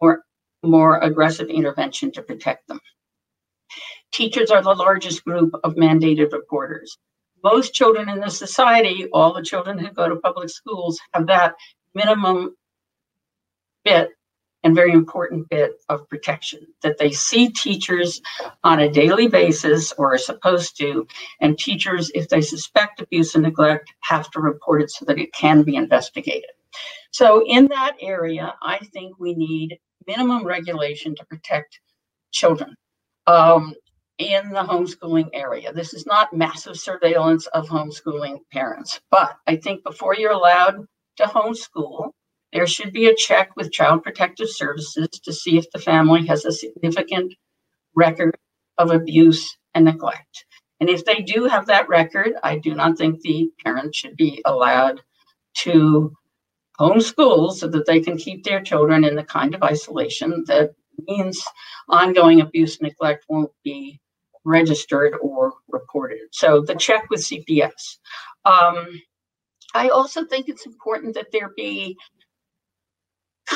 [0.01, 0.23] more,
[0.63, 2.79] more aggressive intervention to protect them.
[4.11, 6.97] Teachers are the largest group of mandated reporters.
[7.43, 11.55] Most children in this society, all the children who go to public schools, have that
[11.93, 12.55] minimum
[13.83, 14.09] bit
[14.63, 18.21] and very important bit of protection that they see teachers
[18.63, 21.07] on a daily basis or are supposed to
[21.39, 25.33] and teachers if they suspect abuse and neglect have to report it so that it
[25.33, 26.49] can be investigated.
[27.11, 31.79] So in that area i think we need minimum regulation to protect
[32.31, 32.75] children
[33.27, 33.73] um,
[34.17, 35.71] in the homeschooling area.
[35.73, 40.85] This is not massive surveillance of homeschooling parents but i think before you're allowed
[41.17, 42.11] to homeschool
[42.53, 46.45] there should be a check with Child Protective Services to see if the family has
[46.45, 47.33] a significant
[47.95, 48.37] record
[48.77, 50.45] of abuse and neglect.
[50.79, 54.41] And if they do have that record, I do not think the parents should be
[54.45, 55.01] allowed
[55.59, 56.11] to
[56.79, 60.71] homeschool so that they can keep their children in the kind of isolation that
[61.07, 61.43] means
[61.89, 63.99] ongoing abuse and neglect won't be
[64.43, 66.19] registered or reported.
[66.31, 67.97] So the check with CPS.
[68.45, 68.87] Um,
[69.73, 71.95] I also think it's important that there be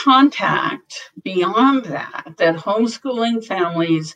[0.06, 4.16] contact beyond that, that homeschooling families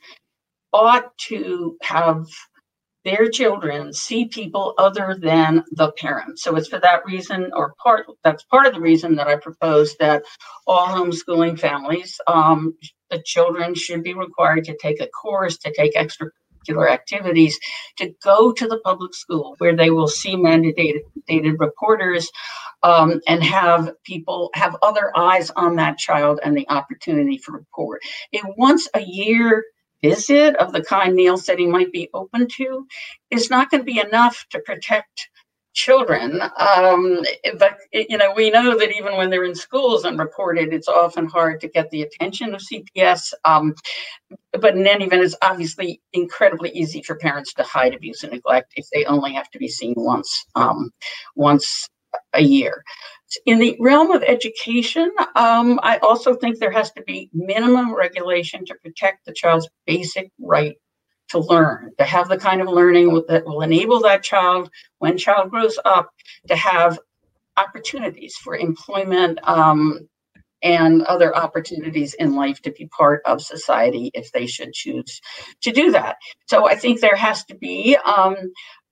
[0.72, 2.28] ought to have
[3.06, 6.44] their children see people other than the parents.
[6.44, 9.96] So it's for that reason, or part that's part of the reason that I propose
[9.98, 10.24] that
[10.68, 12.76] all homeschooling families, um,
[13.10, 15.96] the children should be required to take a course, to take
[16.70, 17.60] extracurricular activities,
[17.98, 22.30] to go to the public school where they will see mandated reporters
[22.84, 28.02] um, and have people have other eyes on that child and the opportunity for report.
[28.34, 29.64] A once a year
[30.02, 32.88] visit of the kind Neal said he might be open to
[33.32, 35.30] is not going to be enough to protect
[35.80, 36.42] children.
[36.58, 37.24] Um,
[37.58, 41.28] but, you know, we know that even when they're in schools and reported, it's often
[41.28, 43.34] hard to get the attention of CPS.
[43.46, 43.74] Um,
[44.52, 48.74] but in any event, it's obviously incredibly easy for parents to hide abuse and neglect
[48.76, 50.92] if they only have to be seen once, um,
[51.36, 51.88] once
[52.34, 52.84] a year.
[53.46, 58.66] In the realm of education, um, I also think there has to be minimum regulation
[58.66, 60.76] to protect the child's basic right
[61.30, 64.70] to learn, to have the kind of learning that will enable that child,
[65.00, 66.10] when child grows up,
[66.48, 67.00] to have
[67.58, 70.08] opportunities for employment um,
[70.62, 75.22] and other opportunities in life to be part of society if they should choose
[75.62, 76.18] to do that.
[76.48, 78.36] So I think there has to be um,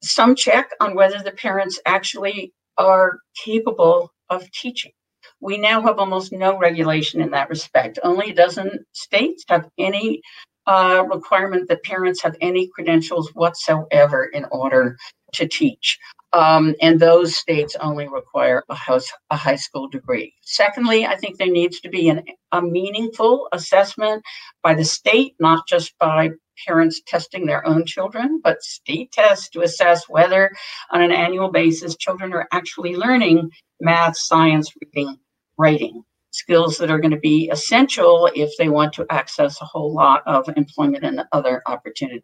[0.02, 4.92] some check on whether the parents actually are capable of teaching.
[5.40, 8.00] We now have almost no regulation in that respect.
[8.04, 10.22] Only a dozen states have any
[10.68, 14.98] uh, requirement that parents have any credentials whatsoever in order
[15.34, 15.98] to teach.
[16.34, 20.34] Um, and those states only require a, house, a high school degree.
[20.42, 24.22] Secondly, I think there needs to be an, a meaningful assessment
[24.62, 26.32] by the state, not just by
[26.66, 30.52] parents testing their own children, but state tests to assess whether,
[30.92, 33.50] on an annual basis, children are actually learning
[33.80, 35.18] math, science, reading,
[35.58, 36.04] writing
[36.38, 40.22] skills that are going to be essential if they want to access a whole lot
[40.26, 42.24] of employment and other opportunities.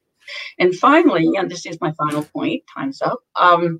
[0.59, 3.19] And finally, and this is my final point, time's up.
[3.35, 3.79] Um,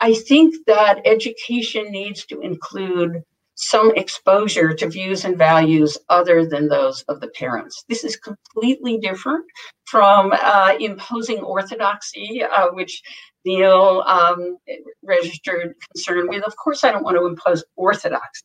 [0.00, 3.22] I think that education needs to include
[3.54, 7.84] some exposure to views and values other than those of the parents.
[7.88, 9.44] This is completely different
[9.84, 13.02] from uh, imposing orthodoxy, uh, which
[13.44, 14.56] Neal um,
[15.02, 16.42] registered concern with.
[16.44, 18.42] Of course, I don't want to impose orthodoxy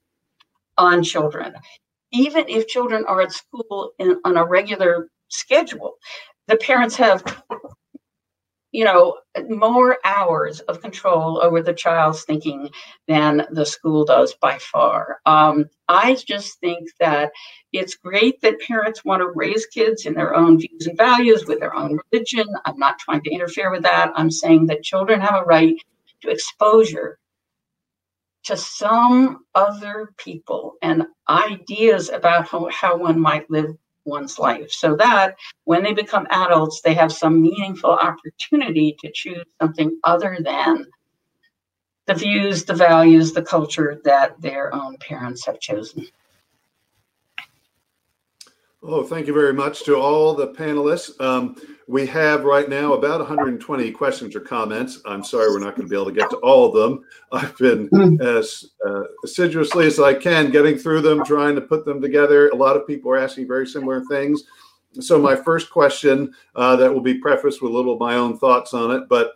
[0.78, 1.54] on children.
[2.12, 5.96] Even if children are at school in, on a regular schedule,
[6.48, 7.24] the parents have
[8.72, 9.18] you know,
[9.50, 12.70] more hours of control over the child's thinking
[13.08, 15.20] than the school does by far.
[15.26, 17.32] Um, I just think that
[17.72, 21.60] it's great that parents want to raise kids in their own views and values with
[21.60, 22.46] their own religion.
[22.66, 24.12] I'm not trying to interfere with that.
[24.16, 25.76] I'm saying that children have a right
[26.22, 27.18] to exposure
[28.48, 33.76] to some other people and ideas about how, how one might live
[34.06, 35.36] one's life so that
[35.66, 40.86] when they become adults, they have some meaningful opportunity to choose something other than
[42.06, 46.08] the views, the values, the culture that their own parents have chosen.
[48.84, 51.20] Oh, thank you very much to all the panelists.
[51.20, 51.56] Um,
[51.88, 55.02] we have right now about 120 questions or comments.
[55.04, 57.04] I'm sorry we're not going to be able to get to all of them.
[57.32, 58.22] I've been hmm.
[58.22, 62.50] as uh, assiduously as I can getting through them, trying to put them together.
[62.50, 64.44] A lot of people are asking very similar things.
[65.00, 68.38] So my first question uh, that will be prefaced with a little of my own
[68.38, 69.34] thoughts on it, but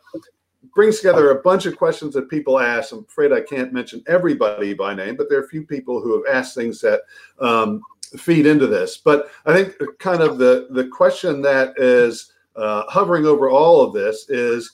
[0.75, 2.91] brings together a bunch of questions that people ask.
[2.91, 6.13] I'm afraid I can't mention everybody by name, but there are a few people who
[6.13, 7.01] have asked things that
[7.39, 7.81] um,
[8.17, 8.97] feed into this.
[8.97, 13.93] But I think kind of the the question that is uh, hovering over all of
[13.93, 14.71] this is: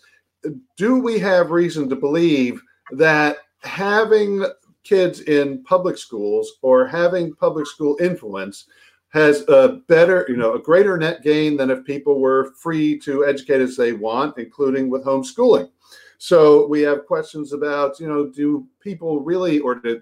[0.75, 2.61] Do we have reason to believe
[2.91, 4.45] that having
[4.83, 8.67] kids in public schools or having public school influence
[9.09, 13.25] has a better, you know, a greater net gain than if people were free to
[13.25, 15.69] educate as they want, including with homeschooling.
[16.17, 20.01] So we have questions about, you know, do people really, or do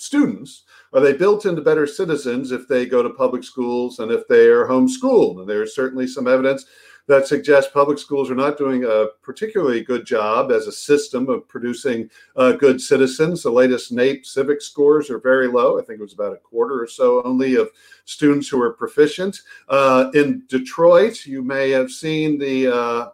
[0.00, 4.26] students are they built into better citizens if they go to public schools and if
[4.28, 6.66] they are homeschooled and there's certainly some evidence
[7.10, 11.46] that suggests public schools are not doing a particularly good job as a system of
[11.48, 13.42] producing uh, good citizens.
[13.42, 15.78] The latest NAEP civic scores are very low.
[15.78, 17.68] I think it was about a quarter or so only of
[18.04, 19.40] students who are proficient.
[19.68, 23.08] Uh, in Detroit, you may have seen the uh,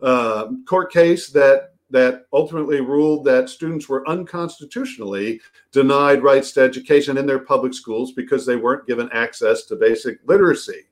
[0.00, 5.40] uh court case that that ultimately ruled that students were unconstitutionally
[5.72, 10.18] denied rights to education in their public schools because they weren't given access to basic
[10.26, 10.82] literacy.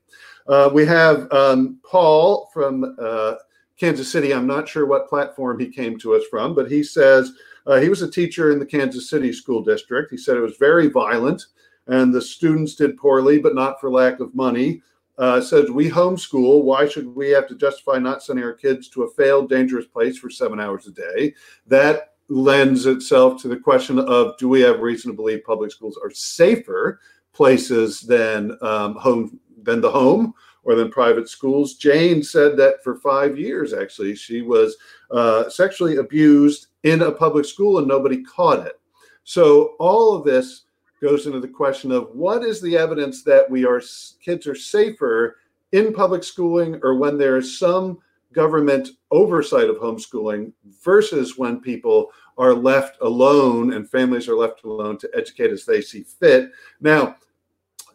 [0.47, 3.35] Uh, we have um, Paul from uh,
[3.79, 4.33] Kansas City.
[4.33, 7.33] I'm not sure what platform he came to us from, but he says
[7.67, 10.09] uh, he was a teacher in the Kansas City School District.
[10.09, 11.45] He said it was very violent.
[11.87, 14.81] and the students did poorly, but not for lack of money.
[15.17, 16.63] Uh, says we homeschool.
[16.63, 20.17] Why should we have to justify not sending our kids to a failed, dangerous place
[20.17, 21.33] for seven hours a day?
[21.65, 25.99] That lends itself to the question of do we have reason to believe public schools
[26.03, 26.99] are safer
[27.33, 31.75] places than um, home than the home or than private schools?
[31.75, 34.75] Jane said that for five years, actually, she was
[35.11, 38.79] uh, sexually abused in a public school and nobody caught it.
[39.23, 40.63] So all of this
[41.01, 43.81] goes into the question of what is the evidence that we are
[44.21, 45.37] kids are safer
[45.71, 47.99] in public schooling or when there is some
[48.33, 50.51] government oversight of homeschooling
[50.83, 55.81] versus when people are left alone and families are left alone to educate as they
[55.81, 56.51] see fit.
[56.79, 57.15] Now,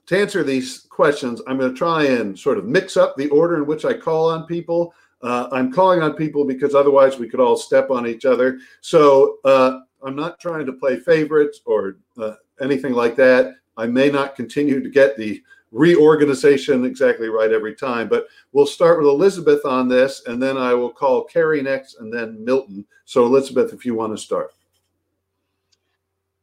[0.07, 3.57] to answer these questions, I'm going to try and sort of mix up the order
[3.57, 4.95] in which I call on people.
[5.23, 8.59] Uh, I'm calling on people because otherwise we could all step on each other.
[8.81, 13.57] So uh, I'm not trying to play favorites or uh, anything like that.
[13.77, 15.43] I may not continue to get the
[15.73, 20.75] reorganization exactly right every time, but we'll start with Elizabeth on this, and then I
[20.75, 22.85] will call Kerry next, and then Milton.
[23.07, 24.53] So, Elizabeth, if you want to start.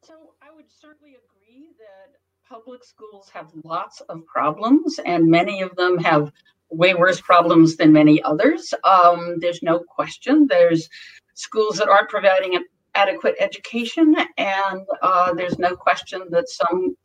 [0.03, 2.17] So, I would certainly agree that
[2.47, 6.31] public schools have lots of problems, and many of them have
[6.71, 8.73] way worse problems than many others.
[8.83, 10.47] Um, there's no question.
[10.47, 10.89] There's
[11.35, 12.55] schools that aren't providing
[12.95, 16.95] adequate education, and uh, there's no question that some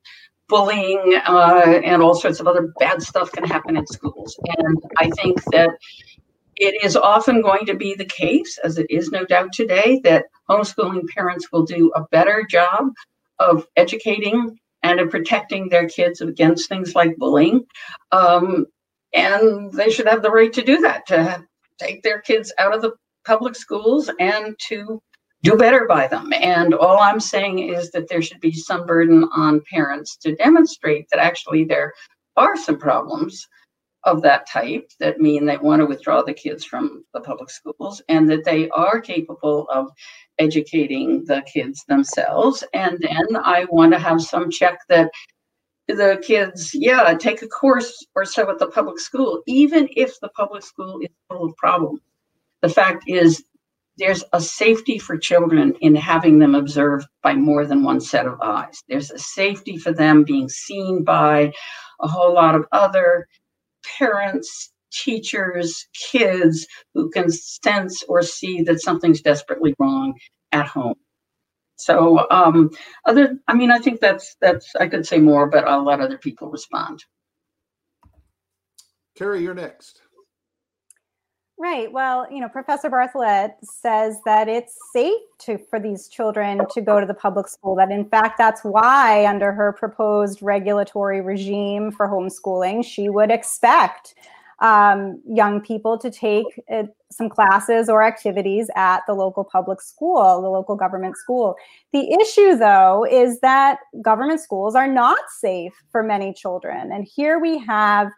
[0.48, 4.38] bullying uh, and all sorts of other bad stuff can happen in schools.
[4.58, 5.70] And I think that
[6.56, 10.26] it is often going to be the case, as it is no doubt today, that
[10.48, 12.88] homeschooling parents will do a better job
[13.38, 17.64] of educating and of protecting their kids against things like bullying.
[18.12, 18.66] Um,
[19.14, 21.44] and they should have the right to do that, to
[21.78, 22.92] take their kids out of the
[23.24, 25.02] public schools and to
[25.44, 26.32] do better by them.
[26.32, 31.06] And all I'm saying is that there should be some burden on parents to demonstrate
[31.10, 31.92] that actually there
[32.36, 33.46] are some problems
[34.04, 38.02] of that type that mean they want to withdraw the kids from the public schools
[38.08, 39.90] and that they are capable of
[40.38, 42.64] educating the kids themselves.
[42.72, 45.10] And then I want to have some check that
[45.88, 50.30] the kids, yeah, take a course or so at the public school, even if the
[50.30, 52.00] public school is full of problems.
[52.62, 53.44] The fact is,
[53.98, 58.40] there's a safety for children in having them observed by more than one set of
[58.40, 58.82] eyes.
[58.88, 61.52] There's a safety for them being seen by
[62.00, 63.28] a whole lot of other
[63.98, 70.14] parents, teachers, kids who can sense or see that something's desperately wrong
[70.52, 70.96] at home.
[71.76, 72.70] So, um,
[73.04, 76.18] other, I mean, I think that's that's I could say more, but I'll let other
[76.18, 77.04] people respond.
[79.16, 80.00] Kerry, you're next.
[81.56, 81.90] Right.
[81.92, 86.98] Well, you know, Professor Bartholet says that it's safe to for these children to go
[86.98, 87.76] to the public school.
[87.76, 94.16] That in fact, that's why under her proposed regulatory regime for homeschooling, she would expect
[94.60, 100.42] um, young people to take uh, some classes or activities at the local public school,
[100.42, 101.54] the local government school.
[101.92, 106.90] The issue, though, is that government schools are not safe for many children.
[106.90, 108.08] And here we have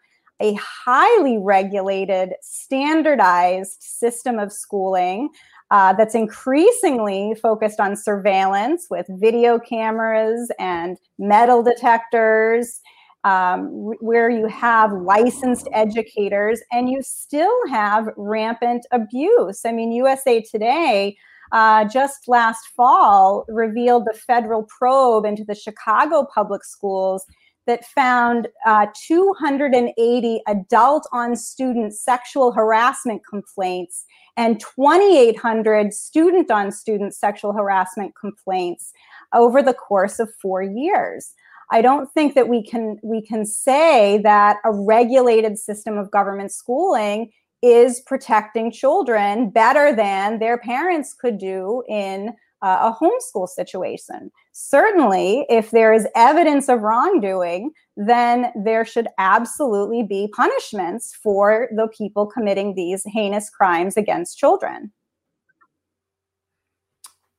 [0.41, 5.31] a highly regulated, standardized system of schooling
[5.71, 12.81] uh, that's increasingly focused on surveillance with video cameras and metal detectors,
[13.25, 13.69] um,
[14.01, 19.63] where you have licensed educators and you still have rampant abuse.
[19.65, 21.17] I mean, USA Today.
[21.53, 27.25] Uh, just last fall revealed the federal probe into the Chicago public schools
[27.67, 34.05] that found uh, 280 adult on student sexual harassment complaints
[34.37, 38.93] and 2,800 student on student sexual harassment complaints
[39.35, 41.33] over the course of four years.
[41.73, 46.53] I don't think that we can we can say that a regulated system of government
[46.53, 54.31] schooling is protecting children better than their parents could do in uh, a homeschool situation.
[54.59, 61.89] Certainly, if there is evidence of wrongdoing, then there should absolutely be punishments for the
[61.89, 64.91] people committing these heinous crimes against children.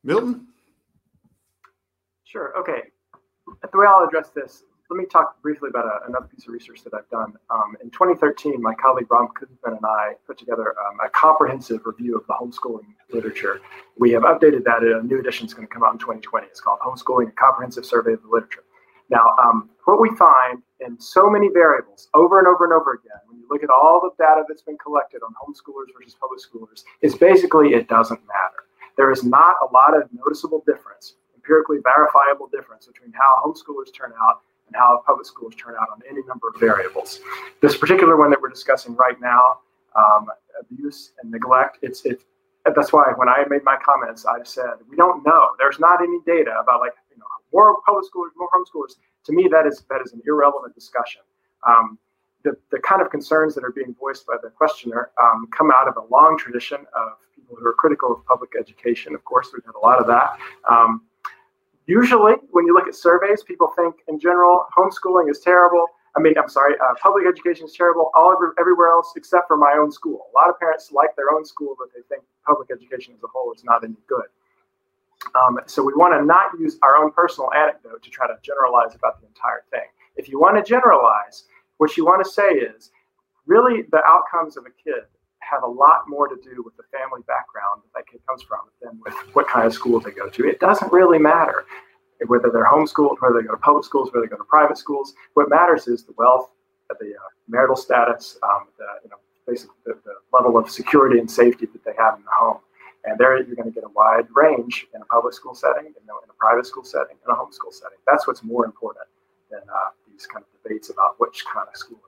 [0.03, 0.45] Milton?
[2.24, 2.55] Sure.
[2.55, 2.84] Okay.
[3.63, 6.84] The way I'll address this let me talk briefly about a, another piece of research
[6.84, 7.34] that I've done.
[7.50, 12.16] Um, in 2013, my colleague Ron Kunzman and I put together um, a comprehensive review
[12.18, 13.60] of the homeschooling literature.
[13.98, 14.84] We have updated that.
[14.84, 16.48] A new edition is going to come out in 2020.
[16.48, 18.64] It's called Homeschooling: A Comprehensive Survey of the Literature.
[19.10, 23.20] Now, um, what we find in so many variables over and over and over again,
[23.28, 26.84] when you look at all the data that's been collected on homeschoolers versus public schoolers,
[27.02, 28.68] is basically it doesn't matter.
[28.98, 34.12] There is not a lot of noticeable difference, empirically verifiable difference between how homeschoolers turn
[34.22, 37.20] out and how public schools turn out on any number of variables.
[37.61, 39.59] This particular one that we're discussing right now,
[39.95, 40.28] um,
[40.59, 42.24] abuse and neglect, it's, it's
[42.76, 45.49] that's why when I made my comments, I said we don't know.
[45.57, 48.95] There's not any data about like you know more public schools, more homeschoolers.
[49.26, 51.22] To me, that is that is an irrelevant discussion.
[51.68, 51.97] Um,
[52.43, 55.88] the, the kind of concerns that are being voiced by the questioner um, come out
[55.88, 59.15] of a long tradition of people who are critical of public education.
[59.15, 60.38] Of course, we've had a lot of that.
[60.70, 61.01] Um,
[61.88, 65.88] Usually, when you look at surveys, people think in general homeschooling is terrible.
[66.18, 69.56] I mean, I'm sorry, uh, public education is terrible all over, everywhere else except for
[69.56, 70.28] my own school.
[70.34, 73.28] A lot of parents like their own school, but they think public education as a
[73.28, 74.26] whole is not any good.
[75.36, 78.96] Um, so we want to not use our own personal anecdote to try to generalize
[78.96, 79.88] about the entire thing.
[80.16, 81.46] If you want to generalize,
[81.78, 82.92] what you want to say is
[83.46, 85.06] really the outcomes of a kid
[85.50, 88.60] have a lot more to do with the family background that that kid comes from
[88.82, 90.48] than with what kind of school they go to.
[90.48, 91.66] It doesn't really matter
[92.26, 95.14] whether they're homeschooled, whether they go to public schools, whether they go to private schools.
[95.36, 96.50] What matters is the wealth,
[97.00, 101.32] the uh, marital status, um, the you know basically the, the, level of security and
[101.32, 102.60] safety that they have in the home.
[103.06, 106.04] And there you're going to get a wide range in a public school setting, in
[106.10, 107.98] a, in a private school setting, in a homeschool setting.
[108.06, 109.08] That's what's more important
[109.50, 112.02] than uh, these kind of debates about which kind of better.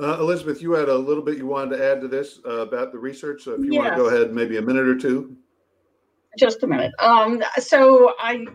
[0.00, 2.92] Uh, Elizabeth, you had a little bit you wanted to add to this uh, about
[2.92, 3.42] the research.
[3.42, 3.82] So if you yes.
[3.82, 5.36] want to go ahead, maybe a minute or two.
[6.38, 6.92] Just a minute.
[7.00, 8.46] Um, so I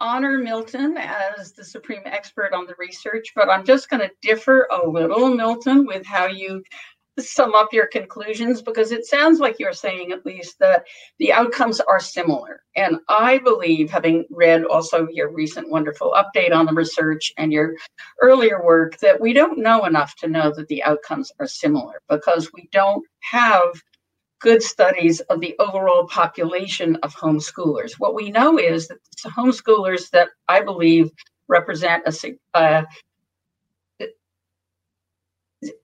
[0.00, 4.68] honor Milton as the supreme expert on the research, but I'm just going to differ
[4.70, 6.62] a little, Milton, with how you
[7.18, 10.84] sum up your conclusions because it sounds like you're saying at least that
[11.18, 12.62] the outcomes are similar.
[12.74, 17.74] And I believe, having read also your recent wonderful update on the research and your
[18.20, 22.50] earlier work, that we don't know enough to know that the outcomes are similar because
[22.54, 23.72] we don't have
[24.40, 27.92] good studies of the overall population of homeschoolers.
[27.98, 31.10] What we know is that homeschoolers that I believe
[31.48, 32.82] represent a, uh,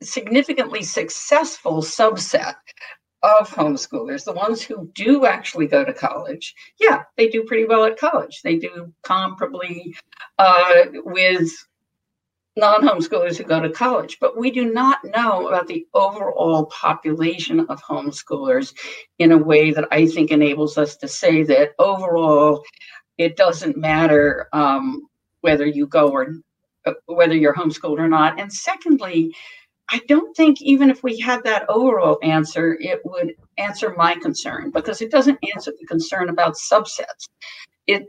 [0.03, 2.55] significantly successful subset
[3.23, 7.85] of homeschoolers, the ones who do actually go to college, yeah, they do pretty well
[7.85, 8.43] at college.
[8.43, 9.95] They do comparably
[10.39, 11.51] uh, with
[12.57, 14.19] non homeschoolers who go to college.
[14.21, 18.75] But we do not know about the overall population of homeschoolers
[19.19, 22.63] in a way that I think enables us to say that overall
[23.17, 25.09] it doesn't matter um,
[25.41, 26.35] whether you go or
[26.87, 28.39] uh, whether you're homeschooled or not.
[28.41, 29.35] And secondly,
[29.91, 34.71] I don't think even if we had that overall answer, it would answer my concern
[34.71, 37.29] because it doesn't answer the concern about subsets.
[37.87, 38.05] It,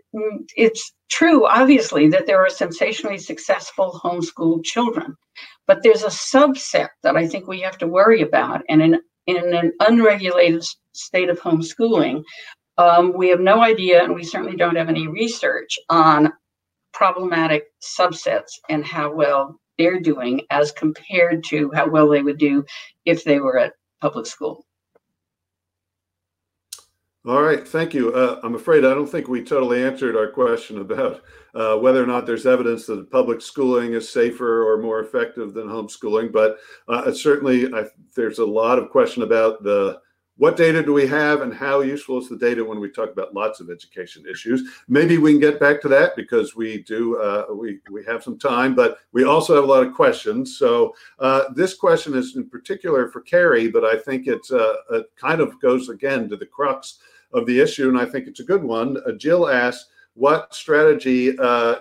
[0.58, 5.16] it's true, obviously, that there are sensationally successful homeschooled children,
[5.68, 8.62] but there's a subset that I think we have to worry about.
[8.68, 12.24] And in, in an unregulated state of homeschooling,
[12.78, 16.34] um, we have no idea, and we certainly don't have any research on
[16.92, 22.64] problematic subsets and how well they're doing as compared to how well they would do
[23.06, 24.66] if they were at public school.
[27.28, 28.14] All right, thank you.
[28.14, 31.22] Uh, I'm afraid I don't think we totally answered our question about
[31.54, 35.68] uh, whether or not there's evidence that public schooling is safer or more effective than
[35.68, 36.58] homeschooling, but
[36.88, 40.00] uh, certainly I, there's a lot of question about the
[40.40, 43.34] what data do we have and how useful is the data when we talk about
[43.34, 44.70] lots of education issues?
[44.88, 48.40] Maybe we can get back to that because we do uh, we we have some
[48.40, 50.58] time but we also have a lot of questions.
[50.58, 55.12] So uh, this question is in particular for kerry but i think it's uh, it
[55.18, 57.00] kind of goes again to the crux
[57.34, 58.98] of the issue and i think it's a good one.
[59.06, 61.76] Uh, jill asks what strategy uh,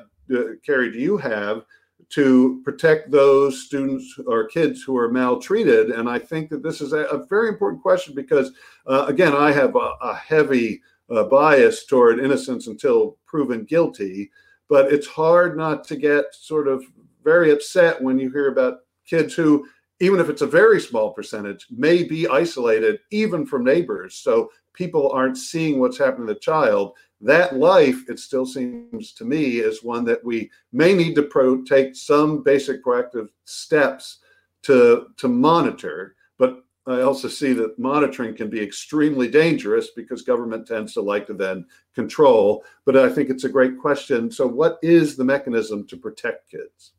[0.66, 1.64] kerry do you have
[2.10, 5.90] to protect those students or kids who are maltreated.
[5.90, 8.52] And I think that this is a, a very important question because,
[8.86, 10.80] uh, again, I have a, a heavy
[11.10, 14.30] uh, bias toward innocence until proven guilty.
[14.68, 16.84] But it's hard not to get sort of
[17.24, 19.66] very upset when you hear about kids who,
[20.00, 24.14] even if it's a very small percentage, may be isolated even from neighbors.
[24.16, 29.24] So people aren't seeing what's happening to the child that life, it still seems to
[29.24, 34.18] me, is one that we may need to pro- take some basic proactive steps
[34.62, 36.14] to to monitor.
[36.38, 41.26] But I also see that monitoring can be extremely dangerous because government tends to like
[41.26, 42.64] to then control.
[42.84, 44.30] But I think it's a great question.
[44.30, 46.92] So, what is the mechanism to protect kids?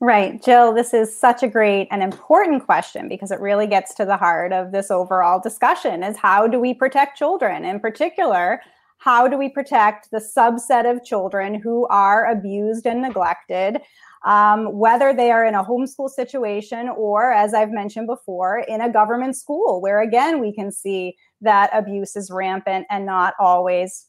[0.00, 0.40] Right.
[0.42, 4.16] Jill, this is such a great and important question because it really gets to the
[4.16, 8.60] heart of this overall discussion is how do we protect children in particular
[8.98, 13.80] how do we protect the subset of children who are abused and neglected,
[14.24, 18.92] um, whether they are in a homeschool situation or, as I've mentioned before, in a
[18.92, 24.06] government school, where again we can see that abuse is rampant and not always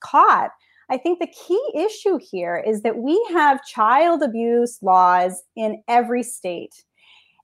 [0.00, 0.50] caught.
[0.90, 6.24] I think the key issue here is that we have child abuse laws in every
[6.24, 6.84] state.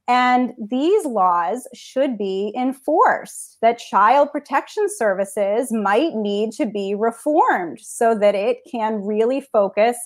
[0.08, 7.78] And these laws should be enforced, that child protection services might need to be reformed
[7.80, 9.98] so that it can really focus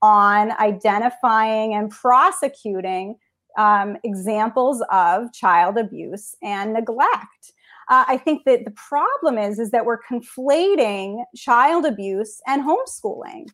[0.00, 3.16] on identifying and prosecuting
[3.58, 7.52] um, examples of child abuse and neglect.
[7.90, 13.48] Uh, I think that the problem is is that we're conflating child abuse and homeschooling.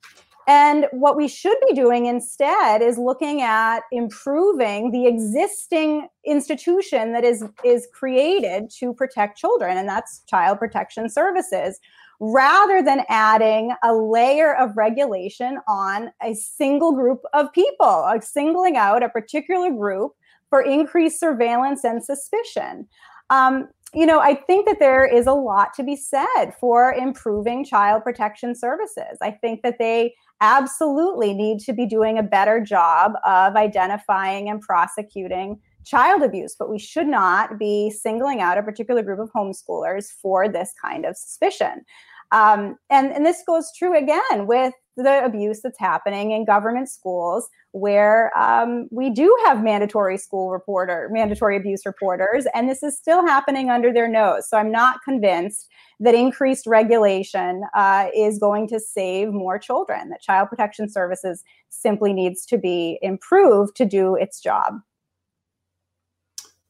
[0.49, 7.25] And what we should be doing instead is looking at improving the existing institution that
[7.25, 11.81] is is created to protect children and that's child protection services
[12.21, 18.77] rather than adding a layer of regulation on a single group of people, like singling
[18.77, 20.13] out a particular group
[20.49, 22.89] for increased surveillance and suspicion.
[23.31, 27.65] Um, you know, I think that there is a lot to be said for improving
[27.65, 29.19] child protection services.
[29.23, 34.61] I think that they absolutely need to be doing a better job of identifying and
[34.61, 40.07] prosecuting child abuse, but we should not be singling out a particular group of homeschoolers
[40.21, 41.85] for this kind of suspicion.
[42.33, 47.49] Um, and, and this goes true again with the abuse that's happening in government schools
[47.73, 53.27] where um, we do have mandatory school reporter mandatory abuse reporters and this is still
[53.27, 54.49] happening under their nose.
[54.49, 55.69] So i'm not convinced
[56.01, 62.13] that increased regulation uh, is going to save more children that child protection services simply
[62.13, 64.81] needs to be improved to do its job.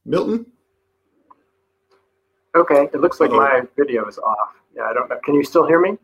[0.04, 0.46] Milton?
[2.56, 3.36] Okay it looks like Uh-oh.
[3.36, 4.54] my video is off.
[4.74, 5.18] Yeah i don't know.
[5.24, 5.96] Can you still hear me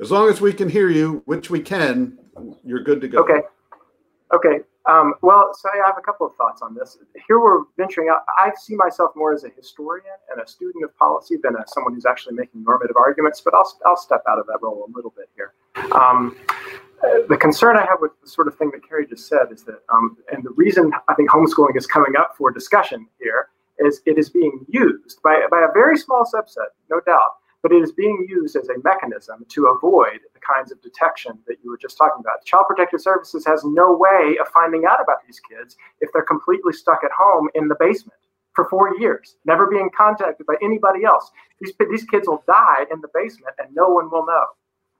[0.00, 2.18] as long as we can hear you, which we can,
[2.64, 3.20] you're good to go.
[3.22, 3.40] Okay.
[4.32, 4.60] Okay.
[4.86, 6.96] Um, well, so I have a couple of thoughts on this.
[7.26, 8.24] Here we're venturing out.
[8.28, 11.92] I see myself more as a historian and a student of policy than as someone
[11.94, 15.12] who's actually making normative arguments, but I'll, I'll step out of that role a little
[15.14, 15.52] bit here.
[15.92, 16.36] Um,
[17.28, 19.82] the concern I have with the sort of thing that Kerry just said is that,
[19.92, 23.48] um, and the reason I think homeschooling is coming up for discussion here
[23.78, 27.82] is it is being used by, by a very small subset, no doubt, but it
[27.82, 31.78] is being used as a mechanism to avoid the kinds of detection that you were
[31.78, 32.44] just talking about.
[32.44, 36.72] Child Protective Services has no way of finding out about these kids if they're completely
[36.72, 38.18] stuck at home in the basement
[38.54, 41.30] for four years, never being contacted by anybody else.
[41.60, 44.44] These, these kids will die in the basement and no one will know.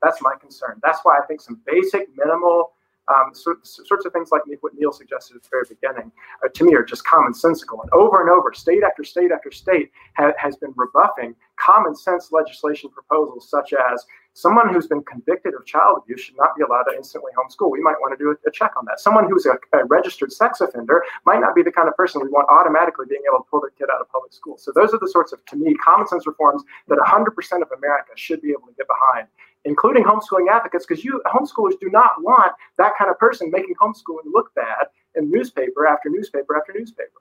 [0.02, 0.80] That's my concern.
[0.82, 2.72] That's why I think some basic, minimal
[3.09, 6.12] um, so, sorts of things like what Neal suggested at the very beginning,
[6.44, 7.82] uh, to me, are just commonsensical.
[7.82, 12.30] And over and over, state after state after state ha- has been rebuffing common sense
[12.30, 16.84] legislation proposals, such as someone who's been convicted of child abuse should not be allowed
[16.84, 17.70] to instantly homeschool.
[17.70, 19.01] We might want to do a, a check on that.
[19.01, 22.28] Someone who's a, a, registered sex offender might not be the kind of person we
[22.28, 24.57] want automatically being able to pull their kid out of public school.
[24.57, 27.26] So those are the sorts of, to me, common sense reforms that 100%
[27.62, 29.26] of America should be able to get behind
[29.64, 34.30] including homeschooling advocates, because you homeschoolers do not want that kind of person making homeschooling
[34.32, 34.86] look bad
[35.16, 37.20] in newspaper after newspaper after newspaper.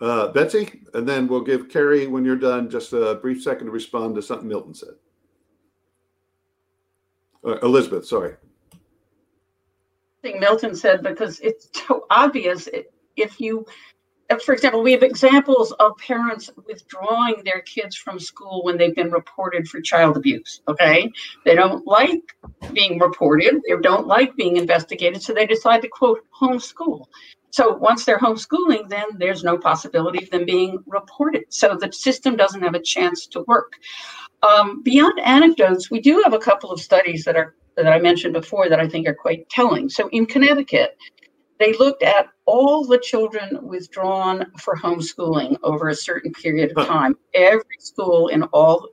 [0.00, 3.72] Uh, Betsy, and then we'll give Kerry, when you're done, just a brief second to
[3.72, 4.94] respond to something Milton said.
[7.44, 8.34] Uh, Elizabeth, sorry.
[8.72, 8.76] I
[10.22, 12.68] think Milton said because it's so obvious
[13.16, 13.66] if you
[14.40, 19.10] for example, we have examples of parents withdrawing their kids from school when they've been
[19.10, 20.60] reported for child abuse.
[20.68, 21.10] Okay.
[21.44, 22.22] They don't like
[22.72, 27.06] being reported, they don't like being investigated, so they decide to quote homeschool.
[27.50, 31.44] So once they're homeschooling, then there's no possibility of them being reported.
[31.50, 33.74] So the system doesn't have a chance to work.
[34.42, 38.34] Um, beyond anecdotes, we do have a couple of studies that are that I mentioned
[38.34, 39.88] before that I think are quite telling.
[39.88, 40.96] So in Connecticut,
[41.62, 47.16] they looked at all the children withdrawn for homeschooling over a certain period of time.
[47.34, 48.88] Every school in all,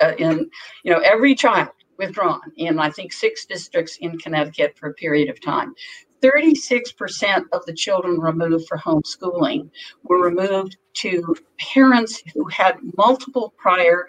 [0.00, 0.48] uh, in
[0.84, 5.28] you know, every child withdrawn in I think six districts in Connecticut for a period
[5.28, 5.74] of time.
[6.22, 9.68] 36% of the children removed for homeschooling
[10.04, 14.06] were removed to parents who had multiple prior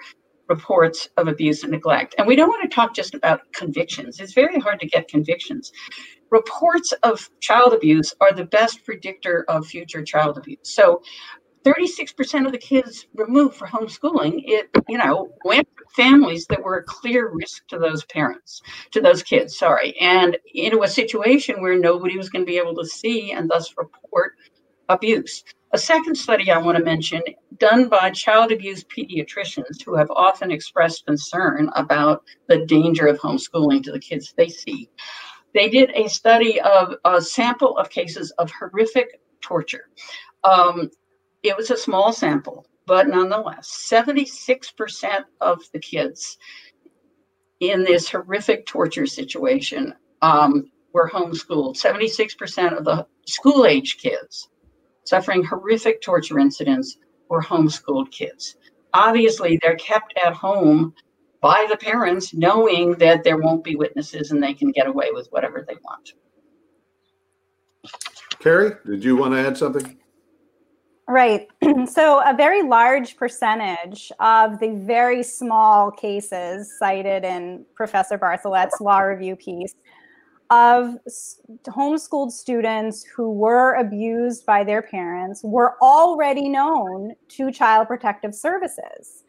[0.47, 2.16] reports of abuse and neglect.
[2.18, 4.20] And we don't want to talk just about convictions.
[4.20, 5.72] It's very hard to get convictions.
[6.32, 10.59] Reports of child abuse are the best predictor of future child abuse.
[10.63, 11.01] So
[11.65, 16.78] 36% of the kids removed for homeschooling, it, you know, went to families that were
[16.78, 18.61] a clear risk to those parents,
[18.91, 22.76] to those kids, sorry, and into a situation where nobody was going to be able
[22.76, 24.34] to see and thus report
[24.89, 25.43] abuse.
[25.71, 27.21] A second study I want to mention,
[27.57, 33.84] done by child abuse pediatricians who have often expressed concern about the danger of homeschooling
[33.84, 34.88] to the kids they see.
[35.56, 39.89] They did a study of a sample of cases of horrific torture.
[40.43, 40.91] Um,
[41.43, 46.38] it was a small sample, but nonetheless, 76% of the kids
[47.62, 51.78] in this horrific torture situation um, were homeschooled.
[51.78, 54.49] 76% of the school age kids
[55.06, 56.97] suffering horrific torture incidents
[57.30, 58.58] were homeschooled kids.
[58.93, 60.93] Obviously, they're kept at home
[61.45, 65.27] by the parents, knowing that there won't be witnesses and they can get away with
[65.27, 66.13] whatever they want.
[68.39, 69.95] Kerry, did you want to add something?
[71.07, 71.47] Right.
[71.85, 79.01] so, a very large percentage of the very small cases cited in Professor Bartholet's law
[79.01, 79.75] review piece
[80.49, 80.95] of
[81.67, 89.24] homeschooled students who were abused by their parents were already known to Child Protective Services.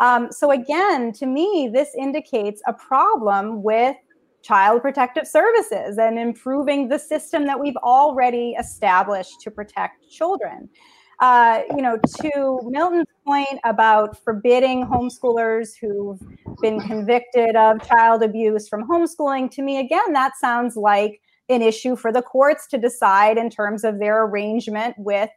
[0.00, 3.94] Um, so, again, to me, this indicates a problem with
[4.42, 10.68] Child Protective Services and improving the system that we've already established to protect children.
[11.20, 16.18] Uh, you know, to Milton's point about forbidding homeschoolers who've
[16.62, 21.20] been convicted of child abuse from homeschooling, to me, again, that sounds like
[21.50, 25.28] an issue for the courts to decide in terms of their arrangement with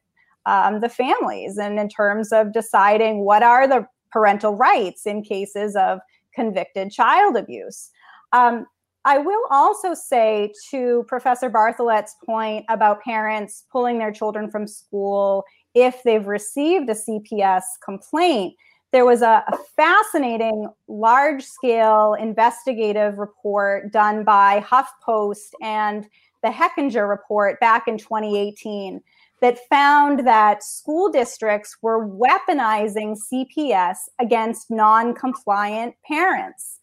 [0.46, 5.76] um, the families and in terms of deciding what are the parental rights in cases
[5.76, 6.00] of
[6.34, 7.90] convicted child abuse.
[8.32, 8.68] Um,
[9.06, 15.44] I will also say to Professor Bartholet's point about parents pulling their children from school
[15.74, 18.56] if they've received a CPS complaint,
[18.92, 26.08] there was a, a fascinating large scale investigative report done by HuffPost and
[26.44, 29.02] the Hechinger report back in 2018
[29.44, 36.80] that found that school districts were weaponizing CPS against non compliant parents,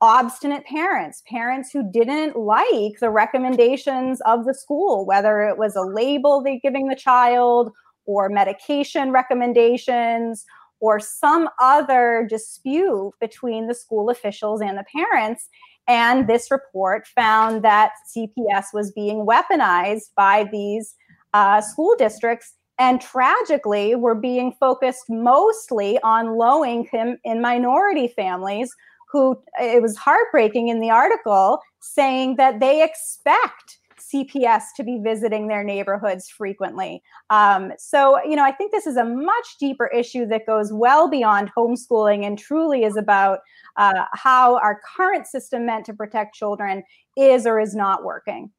[0.00, 5.82] obstinate parents, parents who didn't like the recommendations of the school, whether it was a
[5.82, 7.70] label they're giving the child
[8.06, 10.44] or medication recommendations
[10.80, 15.48] or some other dispute between the school officials and the parents.
[15.86, 20.96] And this report found that CPS was being weaponized by these
[21.34, 28.74] uh, school districts and tragically were being focused mostly on low income and minority families
[29.12, 35.48] who it was heartbreaking in the article saying that they expect CPS to be visiting
[35.48, 37.02] their neighborhoods frequently.
[37.28, 41.08] Um, so, you know, I think this is a much deeper issue that goes well
[41.08, 43.40] beyond homeschooling and truly is about
[43.76, 46.82] uh, how our current system meant to protect children
[47.16, 48.50] is or is not working.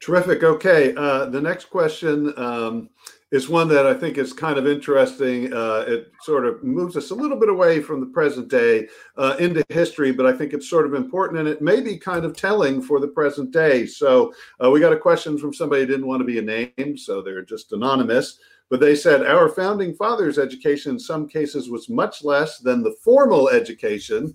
[0.00, 0.42] Terrific.
[0.42, 0.94] Okay.
[0.96, 2.88] Uh, the next question um,
[3.32, 5.52] is one that I think is kind of interesting.
[5.52, 8.88] Uh, it sort of moves us a little bit away from the present day
[9.18, 12.24] uh, into history, but I think it's sort of important and it may be kind
[12.24, 13.84] of telling for the present day.
[13.84, 14.32] So
[14.64, 17.42] uh, we got a question from somebody who didn't want to be named, so they're
[17.42, 18.38] just anonymous.
[18.70, 22.96] But they said our founding fathers' education in some cases was much less than the
[23.02, 24.34] formal education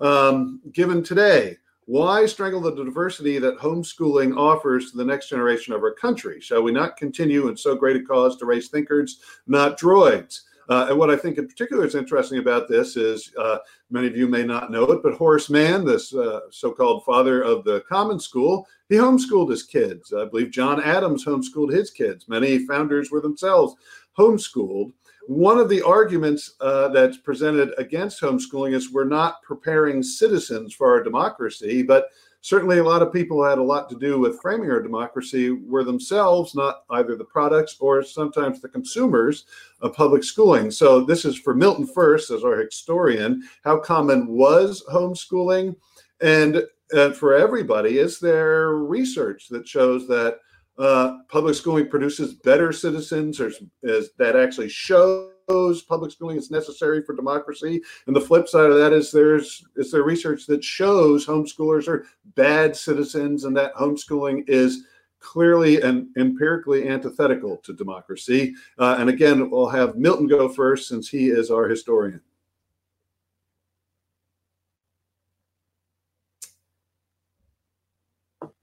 [0.00, 1.58] um, given today.
[1.86, 6.40] Why strangle the diversity that homeschooling offers to the next generation of our country?
[6.40, 10.40] Shall we not continue in so great a cause to raise thinkers, not droids?
[10.70, 13.58] Uh, and what I think in particular is interesting about this is uh,
[13.90, 17.42] many of you may not know it, but Horace Mann, this uh, so called father
[17.42, 20.14] of the common school, he homeschooled his kids.
[20.14, 22.28] I believe John Adams homeschooled his kids.
[22.28, 23.74] Many founders were themselves
[24.18, 24.92] homeschooled
[25.26, 30.90] one of the arguments uh, that's presented against homeschooling is we're not preparing citizens for
[30.90, 32.08] our democracy, but
[32.44, 35.82] certainly a lot of people had a lot to do with framing our democracy were
[35.82, 39.46] themselves not either the products or sometimes the consumers
[39.80, 40.70] of public schooling.
[40.70, 43.48] So this is for Milton first as our historian.
[43.64, 45.74] How common was homeschooling?
[46.20, 46.64] And
[46.94, 50.38] uh, for everybody, is there research that shows that
[50.78, 53.40] uh, public schooling produces better citizens.
[53.40, 53.50] Or
[53.82, 57.80] that actually shows public schooling is necessary for democracy.
[58.06, 62.06] And the flip side of that is there's is there research that shows homeschoolers are
[62.34, 64.84] bad citizens and that homeschooling is
[65.20, 68.54] clearly and empirically antithetical to democracy.
[68.78, 72.20] Uh, and again we'll have milton go first since he is our historian.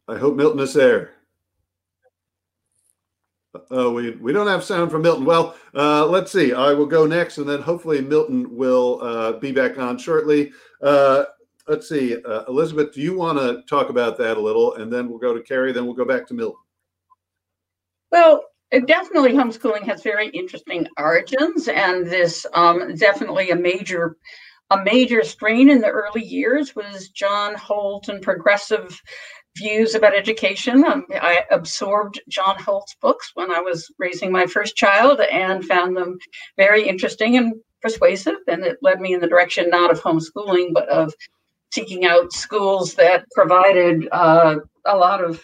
[0.08, 1.21] I hope milton is there
[3.74, 5.24] Oh, we we don't have sound from Milton.
[5.24, 6.54] Well, uh, let's see.
[6.54, 10.52] I will go next, and then hopefully Milton will uh, be back on shortly.
[10.82, 11.24] Uh,
[11.68, 15.08] let's see, uh, Elizabeth, do you want to talk about that a little, and then
[15.08, 16.60] we'll go to Kerry, then we'll go back to Milton.
[18.12, 18.44] Well,
[18.88, 24.18] definitely homeschooling has very interesting origins, and this um, definitely a major
[24.72, 29.02] a major strain in the early years was John Holt and progressive
[29.58, 30.84] views about education.
[30.86, 35.98] Um, I absorbed John Holt's books when I was raising my first child and found
[35.98, 36.18] them
[36.58, 40.88] very interesting and persuasive, and it led me in the direction not of homeschooling, but
[40.90, 41.14] of
[41.72, 45.44] seeking out schools that provided uh, a lot of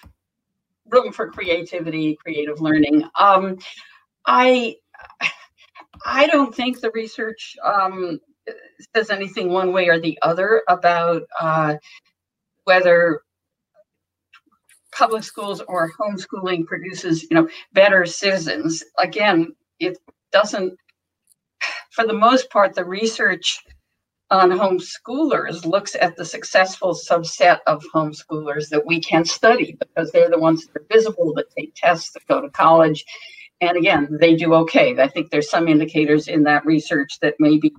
[0.89, 3.03] room for creativity, creative learning.
[3.19, 3.57] Um,
[4.25, 4.75] I
[6.05, 8.19] I don't think the research um,
[8.95, 11.75] says anything one way or the other about uh,
[12.65, 13.21] whether
[14.97, 18.83] public schools or homeschooling produces, you know, better citizens.
[18.97, 19.97] Again, it
[20.31, 20.77] doesn't.
[21.91, 23.59] For the most part, the research
[24.29, 30.29] on homeschoolers looks at the successful subset of homeschoolers that we can study because they're
[30.29, 33.05] the ones that are visible, that take tests, that go to college.
[33.61, 34.99] And again, they do okay.
[34.99, 37.73] I think there's some indicators in that research that maybe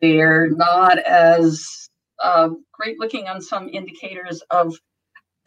[0.00, 1.88] they're not as
[2.24, 4.74] uh, great looking on some indicators of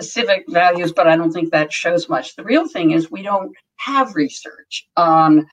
[0.04, 2.36] civic values, but I don't think that shows much.
[2.36, 5.48] The real thing is we don't have research on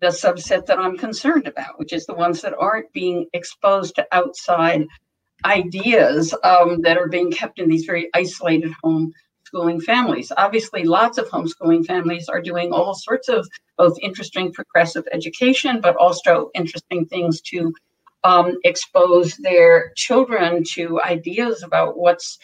[0.00, 4.06] the subset that I'm concerned about, which is the ones that aren't being exposed to
[4.12, 4.86] outside
[5.44, 10.32] ideas um, that are being kept in these very isolated homeschooling families.
[10.36, 15.96] Obviously, lots of homeschooling families are doing all sorts of both interesting progressive education, but
[15.96, 17.72] also interesting things to
[18.24, 22.38] um, expose their children to ideas about what's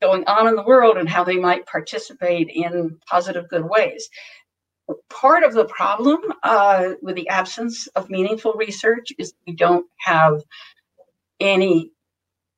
[0.00, 4.08] going on in the world and how they might participate in positive, good ways.
[5.10, 10.42] Part of the problem uh, with the absence of meaningful research is we don't have
[11.40, 11.90] any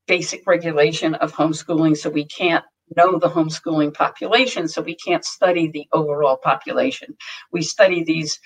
[0.06, 2.64] basic regulation of homeschooling, so we can't
[2.96, 7.16] know the homeschooling population, so we can't study the overall population.
[7.52, 8.38] We study these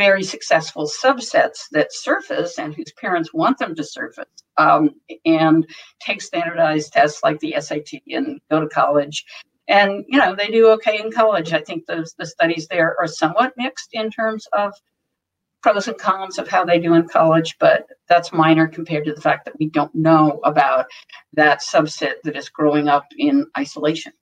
[0.00, 4.24] very successful subsets that surface and whose parents want them to surface
[4.56, 4.94] um,
[5.26, 5.66] and
[6.00, 9.26] take standardized tests like the SAT and go to college.
[9.68, 11.52] And you know they do okay in college.
[11.52, 14.72] I think those the studies there are somewhat mixed in terms of
[15.62, 19.20] pros and cons of how they do in college, but that's minor compared to the
[19.20, 20.86] fact that we don't know about
[21.34, 24.12] that subset that is growing up in isolation.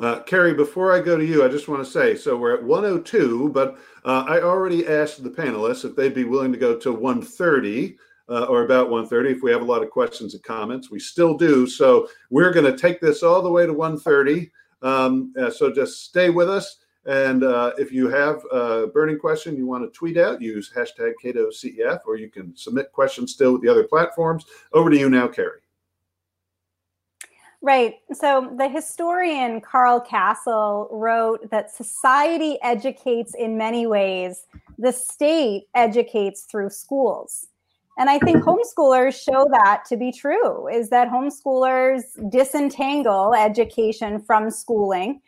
[0.00, 2.64] Uh, Kerry, before I go to you, I just want to say so we're at
[2.64, 6.92] 102, but uh, I already asked the panelists if they'd be willing to go to
[6.92, 7.96] 130
[8.28, 10.90] uh, or about 130 if we have a lot of questions and comments.
[10.90, 11.66] We still do.
[11.66, 14.50] So we're going to take this all the way to 130.
[14.80, 16.78] Um, uh, so just stay with us.
[17.04, 21.12] And uh, if you have a burning question you want to tweet out, use hashtag
[21.22, 24.46] CatoCEF, or you can submit questions still with the other platforms.
[24.72, 25.60] Over to you now, Kerry.
[27.64, 27.94] Right.
[28.12, 34.46] So the historian Carl Kaestle wrote that society educates in many ways,
[34.78, 37.46] the state educates through schools.
[37.98, 38.48] And I think mm-hmm.
[38.48, 45.20] homeschoolers show that to be true is that homeschoolers disentangle education from schooling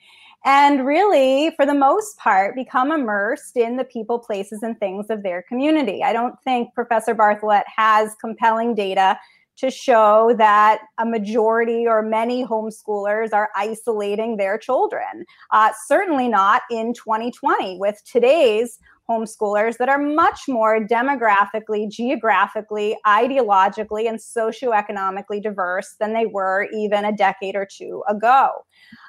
[0.47, 5.23] and really, for the most part, become immersed in the people, places, and things of
[5.23, 6.03] their community.
[6.03, 9.19] I don't think Professor Bartholet has compelling data
[9.57, 15.25] to show that a majority or many homeschoolers are isolating their children.
[15.53, 18.79] Uh, certainly not in 2020 with today's
[19.09, 27.05] homeschoolers that are much more demographically, geographically, ideologically, and socioeconomically diverse than they were even
[27.05, 28.51] a decade or two ago.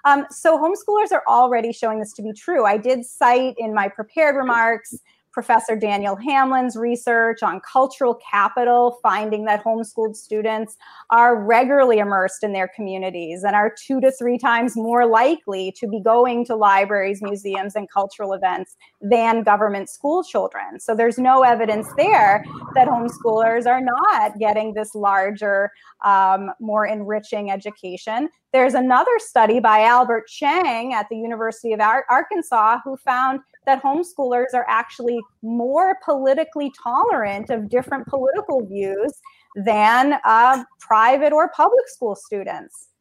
[0.04, 2.66] Um, so homeschoolers are already showing this to be true.
[2.66, 4.96] I did cite in my prepared remarks
[5.36, 10.78] Professor Daniel Hamlin's research on cultural capital, finding that homeschooled students
[11.10, 15.90] are regularly immersed in their communities and are two to three times more likely to
[15.90, 20.80] be going to libraries, museums, and cultural events than government school children.
[20.80, 25.70] So there's no evidence there that homeschoolers are not getting this larger,
[26.06, 28.30] um, more enriching education.
[28.56, 33.84] There's another study by Albert Cheng at the University of Ar- Arkansas who found that
[33.84, 39.12] homeschoolers are actually more politically tolerant of different political views
[39.58, 42.92] than uh, private or public school students.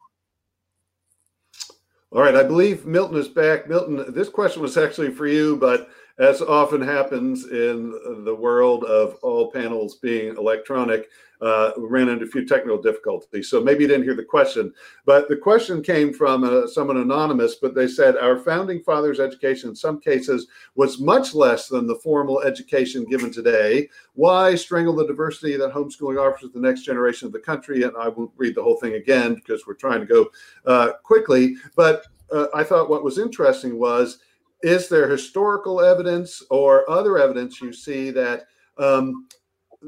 [2.11, 3.69] All right, I believe Milton is back.
[3.69, 5.87] Milton, this question was actually for you, but
[6.17, 11.09] as often happens in the world of all panels being electronic,
[11.41, 13.49] uh, ran into a few technical difficulties.
[13.49, 14.73] So maybe you didn't hear the question,
[15.05, 19.69] but the question came from uh, someone anonymous, but they said our founding fathers' education
[19.69, 23.89] in some cases was much less than the formal education given today.
[24.13, 27.83] Why strangle the diversity that homeschooling offers the next generation of the country?
[27.83, 30.29] And I won't read the whole thing again because we're trying to go
[30.65, 31.57] uh, quickly.
[31.75, 34.19] But uh, I thought what was interesting was
[34.65, 38.47] is there historical evidence or other evidence you see that
[38.79, 39.27] um,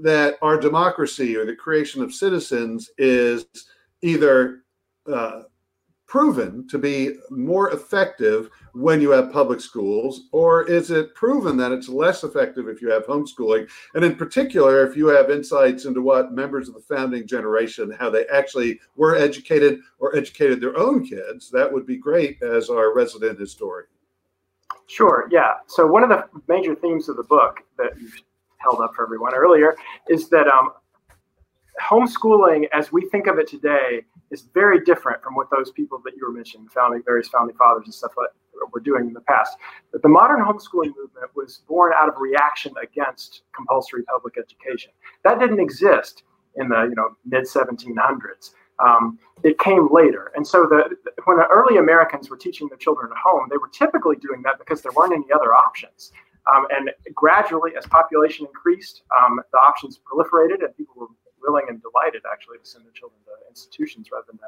[0.03, 3.47] that our democracy or the creation of citizens is
[4.03, 4.59] either
[5.11, 5.41] uh,
[6.05, 11.71] proven to be more effective when you have public schools, or is it proven that
[11.71, 13.67] it's less effective if you have homeschooling?
[13.95, 18.11] And in particular, if you have insights into what members of the founding generation, how
[18.11, 22.93] they actually were educated or educated their own kids, that would be great as our
[22.93, 23.87] resident historian.
[24.87, 25.55] Sure, yeah.
[25.67, 28.09] So, one of the major themes of the book that you
[28.57, 29.75] held up for everyone earlier
[30.09, 30.71] is that um,
[31.81, 36.13] homeschooling, as we think of it today, is very different from what those people that
[36.15, 38.29] you were mentioning, founding various founding fathers and stuff like
[38.73, 39.57] were doing in the past.
[39.91, 44.91] But the modern homeschooling movement was born out of reaction against compulsory public education.
[45.23, 46.23] That didn't exist
[46.55, 48.51] in the you know mid 1700s.
[48.79, 53.11] Um, it came later, and so the, when the early Americans were teaching their children
[53.11, 56.11] at home, they were typically doing that because there weren't any other options.
[56.53, 61.07] Um, and gradually, as population increased, um, the options proliferated, and people were
[61.41, 64.39] willing and delighted actually to send their children to institutions rather than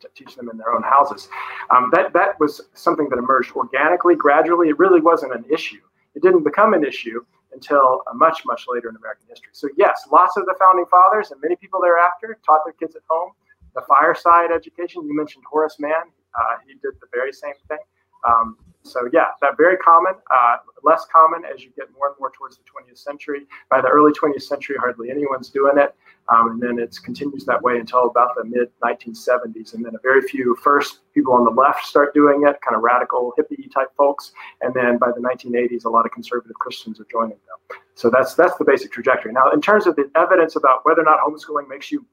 [0.00, 1.28] to teach them in their own houses.
[1.70, 4.68] Um, that that was something that emerged organically, gradually.
[4.68, 5.80] It really wasn't an issue.
[6.14, 9.50] It didn't become an issue until uh, much much later in American history.
[9.52, 13.02] So yes, lots of the founding fathers and many people thereafter taught their kids at
[13.08, 13.32] home.
[13.74, 17.78] The fireside education you mentioned, Horace Mann, uh, he did the very same thing.
[18.28, 22.32] Um, so yeah, that very common, uh, less common as you get more and more
[22.36, 23.46] towards the 20th century.
[23.70, 25.94] By the early 20th century, hardly anyone's doing it.
[26.28, 29.74] Um, and then it continues that way until about the mid 1970s.
[29.74, 32.82] And then a very few first people on the left start doing it, kind of
[32.82, 34.32] radical hippie type folks.
[34.60, 37.78] And then by the 1980s, a lot of conservative Christians are joining them.
[37.94, 39.32] So that's that's the basic trajectory.
[39.32, 42.06] Now, in terms of the evidence about whether or not homeschooling makes you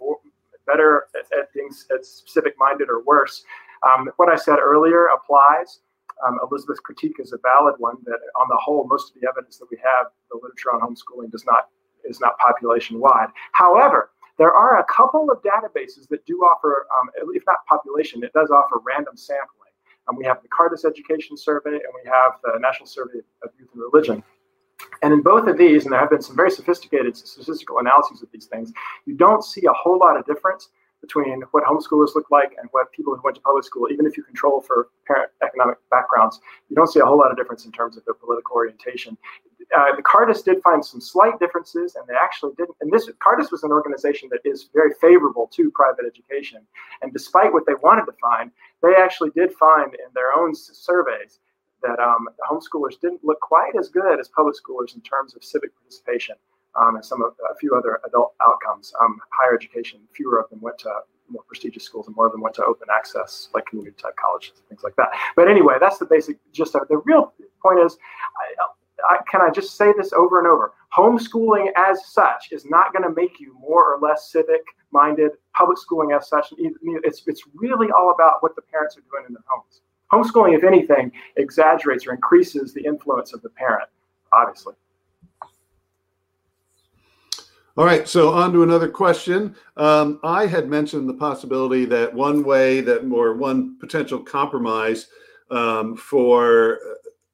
[0.66, 3.44] better at, at things at specific minded or worse,
[3.84, 5.80] um, what I said earlier applies
[6.26, 7.98] um, Elizabeth's critique is a valid one.
[8.06, 11.32] That on the whole, most of the evidence that we have, the literature on homeschooling
[11.32, 11.70] does not
[12.06, 13.28] is not population wide.
[13.52, 18.32] However, there are a couple of databases that do offer, um, if not population, it
[18.34, 19.72] does offer random sampling.
[20.08, 23.70] Um, we have the Cardus Education Survey and we have the National Survey of Youth
[23.74, 24.24] and Religion.
[25.04, 28.30] And in both of these, and there have been some very sophisticated statistical analyses of
[28.32, 28.72] these things,
[29.06, 30.70] you don't see a whole lot of difference
[31.02, 34.18] between what homeschoolers look like and what people who went to public school, even if
[34.18, 36.40] you control for parent economic backgrounds,
[36.70, 39.18] you don't see a whole lot of difference in terms of their political orientation.
[39.76, 42.76] Uh, the Cardus did find some slight differences, and they actually didn't.
[42.82, 46.62] And this Cardus was an organization that is very favorable to private education.
[47.02, 48.52] And despite what they wanted to find,
[48.82, 51.40] they actually did find in their own surveys
[51.84, 55.72] that um, homeschoolers didn't look quite as good as public schoolers in terms of civic
[55.76, 56.36] participation
[56.76, 58.94] um, and some of a few other adult outcomes.
[59.02, 60.92] Um, higher education, fewer of them went to
[61.30, 64.54] more prestigious schools, and more of them went to open access, like community type colleges,
[64.58, 65.10] and things like that.
[65.36, 66.88] But anyway, that's the basic gist of it.
[66.90, 67.98] The real point is,
[68.36, 68.66] I,
[69.08, 70.74] I, can I just say this over and over?
[70.96, 75.32] Homeschooling as such is not going to make you more or less civic minded.
[75.54, 79.34] Public schooling as such, it's it's really all about what the parents are doing in
[79.34, 79.82] their homes.
[80.12, 83.90] Homeschooling, if anything, exaggerates or increases the influence of the parent,
[84.34, 84.74] obviously.
[87.78, 89.56] All right, so on to another question.
[89.78, 95.08] Um, I had mentioned the possibility that one way that, or one potential compromise
[95.52, 96.80] um, for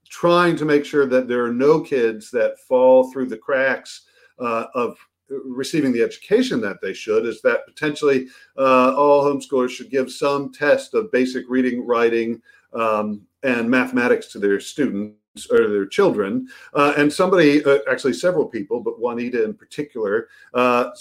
[0.10, 4.03] trying to make sure that there are no kids that fall through the cracks
[4.39, 4.97] uh, of
[5.30, 8.28] receiving the education that they should is that potentially
[8.58, 12.41] uh, all homeschoolers should give some test of basic reading, writing,
[12.74, 15.16] um, and mathematics to their students
[15.51, 16.47] or their children.
[16.74, 20.91] Uh, and somebody, uh, actually several people, but Juanita in particular, uh,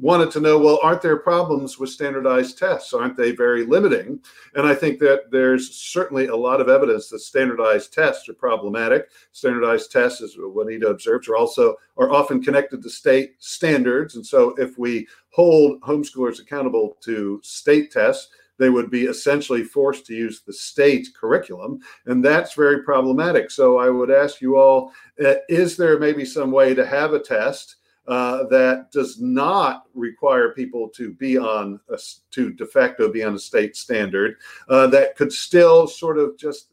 [0.00, 2.92] wanted to know, well, aren't there problems with standardized tests?
[2.92, 4.20] Aren't they very limiting?
[4.54, 9.10] And I think that there's certainly a lot of evidence that standardized tests are problematic.
[9.32, 14.16] Standardized tests, as Juanita observes, are also are often connected to state standards.
[14.16, 20.04] And so if we hold homeschoolers accountable to state tests, they would be essentially forced
[20.06, 23.50] to use the state curriculum, and that's very problematic.
[23.50, 24.92] So I would ask you all:
[25.24, 27.76] uh, Is there maybe some way to have a test?
[28.10, 31.98] Uh, that does not require people to be on a,
[32.32, 34.34] to de facto be on a state standard
[34.68, 36.70] uh, that could still sort of just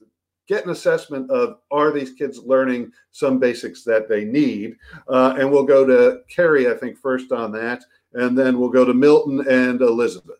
[0.48, 4.76] get an assessment of are these kids learning some basics that they need?
[5.08, 7.84] Uh, and we'll go to kerry i think first on that
[8.14, 10.40] and then we'll go to milton and elizabeth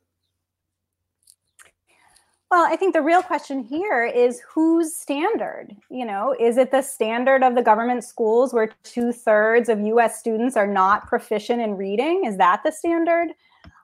[2.50, 5.76] well, I think the real question here is whose standard?
[5.90, 10.18] You know, is it the standard of the government schools where two thirds of US
[10.18, 12.24] students are not proficient in reading?
[12.26, 13.30] Is that the standard?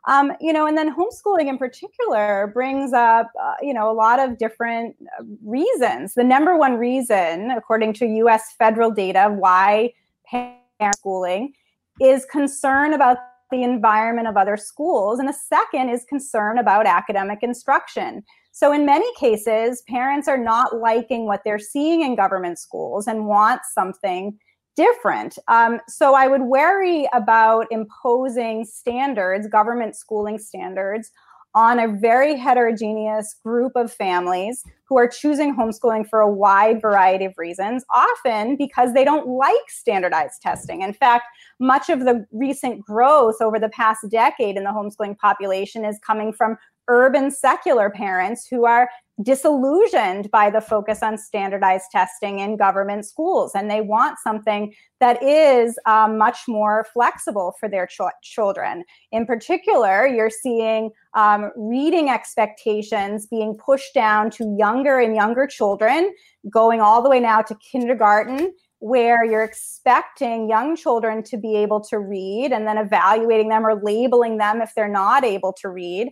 [0.08, 4.20] Um, you know, and then homeschooling in particular brings up, uh, you know, a lot
[4.20, 6.14] of different uh, reasons.
[6.14, 9.94] The number one reason, according to US federal data, why
[10.26, 11.54] parent schooling
[12.02, 13.18] is concern about
[13.54, 15.20] the environment of other schools.
[15.20, 18.24] And the second is concern about academic instruction.
[18.52, 23.28] So, in many cases, parents are not liking what they're seeing in government schools and
[23.28, 24.38] want something
[24.76, 25.38] different.
[25.48, 31.12] Um, so, I would worry about imposing standards, government schooling standards,
[31.56, 37.26] on a very heterogeneous group of families who are choosing homeschooling for a wide variety
[37.26, 40.82] of reasons, often because they don't like standardized testing.
[40.82, 41.26] In fact,
[41.60, 46.34] much of the recent growth over the past decade in the homeschooling population is coming
[46.34, 46.58] from
[46.90, 48.90] urban secular parents who are
[49.22, 55.22] disillusioned by the focus on standardized testing in government schools and they want something that
[55.22, 58.84] is um, much more flexible for their ch- children.
[59.12, 66.12] In particular you're seeing um, reading expectations being pushed down to younger and younger children
[66.50, 71.80] going all the way now to kindergarten where you're expecting young children to be able
[71.80, 76.12] to read and then evaluating them or labeling them if they're not able to read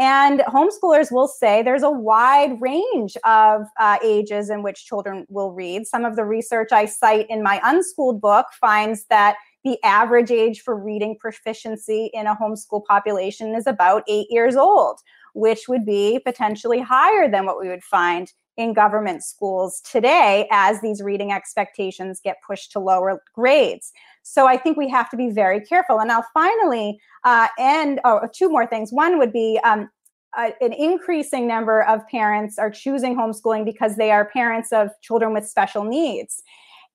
[0.00, 5.52] and homeschoolers will say there's a wide range of uh, ages in which children will
[5.52, 5.86] read.
[5.86, 10.62] Some of the research I cite in my unschooled book finds that the average age
[10.62, 14.98] for reading proficiency in a homeschool population is about eight years old,
[15.34, 20.80] which would be potentially higher than what we would find in government schools today as
[20.80, 23.92] these reading expectations get pushed to lower grades.
[24.22, 25.98] So I think we have to be very careful.
[26.00, 28.92] And I'll finally, uh, and oh, two more things.
[28.92, 29.88] One would be um,
[30.36, 35.48] an increasing number of parents are choosing homeschooling because they are parents of children with
[35.48, 36.42] special needs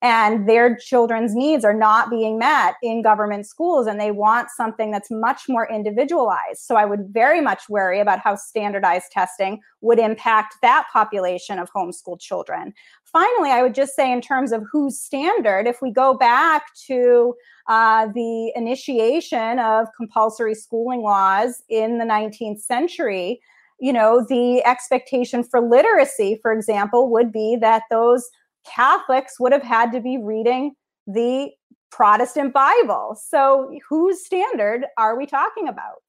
[0.02, 4.90] and their children's needs are not being met in government schools and they want something
[4.90, 6.60] that's much more individualized.
[6.60, 11.70] So i would very much worry about how standardized testing would impact that population of
[11.72, 12.74] homeschooled children.
[13.04, 17.34] Finally i would just say in terms of whose standard if we go back to
[17.68, 23.40] uh, the initiation of compulsory schooling laws in the 19th century
[23.80, 28.28] you know the expectation for literacy for example would be that those
[28.74, 30.74] Catholics would have had to be reading
[31.06, 31.50] the
[31.90, 33.16] Protestant Bible.
[33.28, 36.02] So, whose standard are we talking about?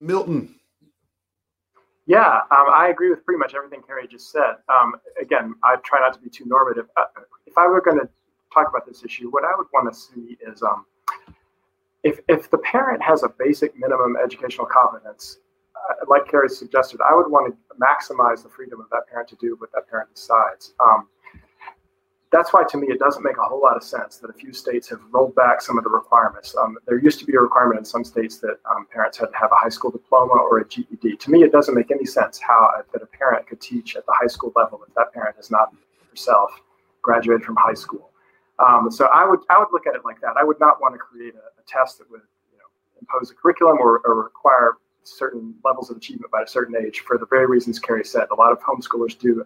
[0.00, 0.54] Milton.
[2.06, 4.56] Yeah, um, I agree with pretty much everything Kerry just said.
[4.68, 6.86] Um, again, I try not to be too normative.
[6.96, 7.04] Uh,
[7.46, 8.08] if I were going to
[8.52, 10.84] talk about this issue, what I would want to see is um,
[12.02, 15.38] if, if the parent has a basic minimum educational competence,
[15.76, 19.36] uh, like Kerry suggested, I would want to maximize the freedom of that parent to
[19.36, 20.74] do what that parent decides.
[20.80, 21.08] Um,
[22.34, 24.52] that's why, to me, it doesn't make a whole lot of sense that a few
[24.52, 26.52] states have rolled back some of the requirements.
[26.56, 29.36] Um, there used to be a requirement in some states that um, parents had to
[29.36, 31.16] have a high school diploma or a GED.
[31.16, 34.04] To me, it doesn't make any sense how uh, that a parent could teach at
[34.06, 35.72] the high school level if that parent has not
[36.10, 36.50] herself
[37.02, 38.10] graduated from high school.
[38.58, 40.34] Um, so I would I would look at it like that.
[40.36, 42.22] I would not want to create a, a test that would
[42.52, 42.64] you know,
[43.00, 47.18] impose a curriculum or, or require certain levels of achievement by a certain age for
[47.18, 48.26] the very reasons Kerry said.
[48.30, 49.44] A lot of homeschoolers do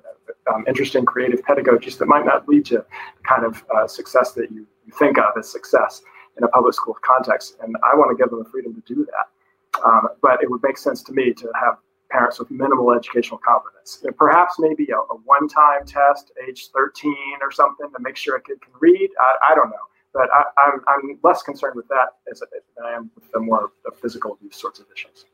[0.53, 2.87] um, interesting creative pedagogies that might not lead to the
[3.25, 6.03] kind of uh, success that you, you think of as success
[6.37, 7.57] in a public school context.
[7.63, 9.83] And I want to give them the freedom to do that.
[9.85, 11.77] Um, but it would make sense to me to have
[12.11, 14.03] parents with minimal educational competence.
[14.03, 18.43] And perhaps maybe a, a one-time test, age 13 or something, to make sure a
[18.43, 19.11] kid can read.
[19.21, 19.77] I, I don't know.
[20.15, 23.41] But I, am I'm, I'm less concerned with that as, than I am with the
[23.41, 25.27] more the physical abuse sorts of issues.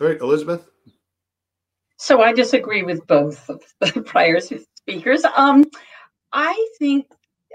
[0.00, 0.68] All right, Elizabeth.
[1.96, 5.24] So I disagree with both of the prior speakers.
[5.36, 5.64] Um,
[6.32, 7.06] I think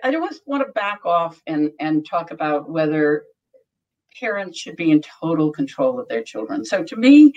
[0.03, 3.23] I don't want to back off and and talk about whether
[4.19, 6.65] parents should be in total control of their children.
[6.65, 7.33] So to me,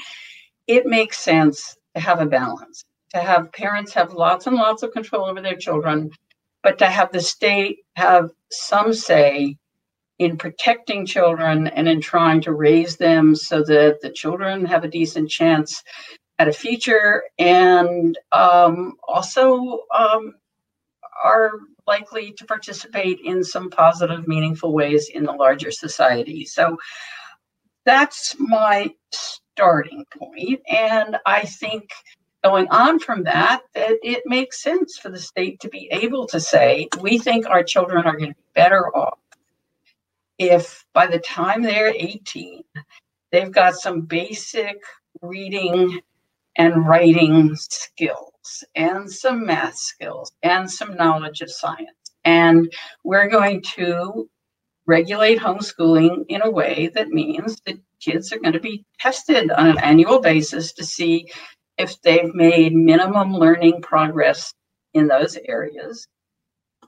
[0.67, 2.85] it makes sense to have a balance,
[3.15, 6.11] to have parents have lots and lots of control over their children,
[6.63, 9.57] but to have the state have some say
[10.19, 14.89] in protecting children and in trying to raise them so that the children have a
[14.89, 15.83] decent chance
[16.39, 20.35] at a future and um, also um,
[21.23, 21.53] are
[21.87, 26.45] likely to participate in some positive, meaningful ways in the larger society.
[26.45, 26.77] So
[27.85, 30.61] that's my starting point.
[30.69, 31.91] And I think
[32.43, 36.41] going on from that, that it makes sense for the state to be able to
[36.41, 39.19] say, we think our children are going to be better off
[40.39, 42.63] if by the time they're 18,
[43.33, 44.77] they've got some basic
[45.23, 46.01] reading
[46.57, 51.91] and writing skills and some math skills and some knowledge of science.
[52.25, 52.73] And
[53.05, 54.29] we're going to
[54.87, 59.69] regulate homeschooling in a way that means that kids are going to be tested on
[59.69, 61.31] an annual basis to see
[61.79, 64.55] if they've made minimum learning progress
[64.95, 66.07] in those areas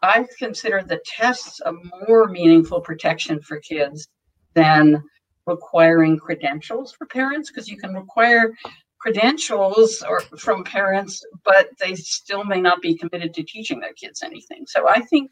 [0.02, 1.72] I consider the tests a
[2.08, 4.08] more meaningful protection for kids
[4.54, 5.02] than
[5.46, 8.52] requiring credentials for parents because you can require
[8.98, 14.22] credentials or from parents, but they still may not be committed to teaching their kids
[14.22, 14.66] anything.
[14.66, 15.30] So I think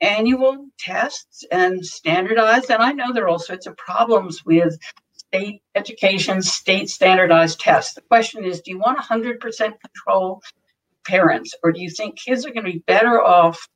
[0.00, 4.76] annual tests and standardized, and I know there are all sorts of problems with
[5.14, 7.94] state education, state standardized tests.
[7.94, 10.42] The question is, do you want 100% control
[11.04, 13.68] parents, or do you think kids are going to be better off,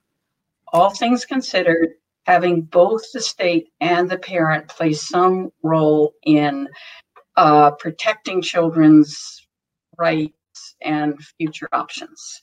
[0.72, 1.90] all things considered,
[2.24, 6.68] having both the state and the parent play some role in
[7.36, 9.46] uh, protecting children's
[9.98, 10.32] rights
[10.82, 12.42] and future options.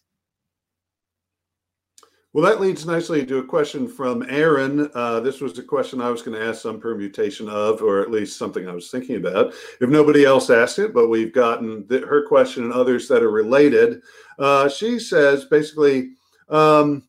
[2.34, 4.90] Well, that leads nicely to a question from Aaron.
[4.96, 8.10] Uh, this was a question I was going to ask some permutation of, or at
[8.10, 9.54] least something I was thinking about.
[9.80, 13.30] If nobody else asked it, but we've gotten the, her question and others that are
[13.30, 14.02] related.
[14.40, 16.14] Uh, she says basically,
[16.50, 17.04] um,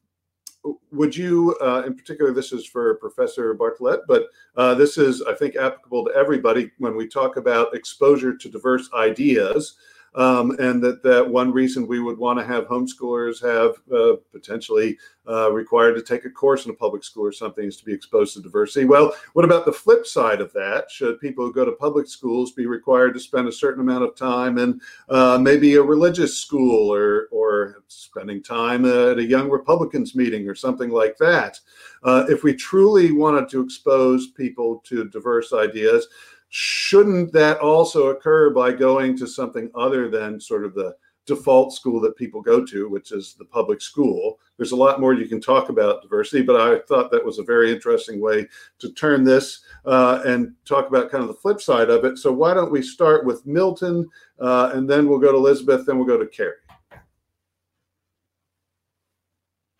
[0.92, 4.26] would you, uh, in particular, this is for Professor Bartholet, but
[4.56, 8.90] uh, this is, I think, applicable to everybody when we talk about exposure to diverse
[8.92, 9.76] ideas.
[10.14, 14.96] Um, and that, that one reason we would want to have homeschoolers have uh, potentially
[15.28, 17.92] uh, required to take a course in a public school or something is to be
[17.92, 18.84] exposed to diversity.
[18.84, 20.90] Well, what about the flip side of that?
[20.90, 24.14] Should people who go to public schools be required to spend a certain amount of
[24.14, 30.14] time in uh, maybe a religious school or, or spending time at a young Republicans
[30.14, 31.58] meeting or something like that?
[32.04, 36.06] Uh, if we truly wanted to expose people to diverse ideas,
[36.56, 40.94] shouldn't that also occur by going to something other than sort of the
[41.26, 44.38] default school that people go to, which is the public school?
[44.56, 47.42] There's a lot more you can talk about diversity, but I thought that was a
[47.42, 48.46] very interesting way
[48.78, 52.18] to turn this uh, and talk about kind of the flip side of it.
[52.18, 54.08] So why don't we start with Milton,
[54.38, 56.52] uh, and then we'll go to Elizabeth, then we'll go to Kerry.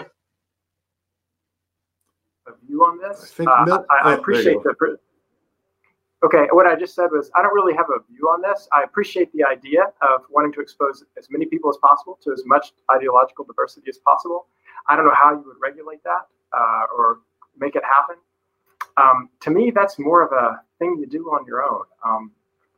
[0.00, 0.06] A
[2.66, 3.22] view on this?
[3.22, 4.98] I, think uh, Mil- I, I oh, appreciate the
[6.24, 8.66] Okay, what I just said was I don't really have a view on this.
[8.72, 12.42] I appreciate the idea of wanting to expose as many people as possible to as
[12.46, 14.46] much ideological diversity as possible.
[14.88, 16.26] I don't know how you would regulate that
[16.56, 17.20] uh, or
[17.58, 18.16] make it happen.
[18.96, 21.84] Um, to me, that's more of a thing you do on your own.
[22.02, 22.32] Um,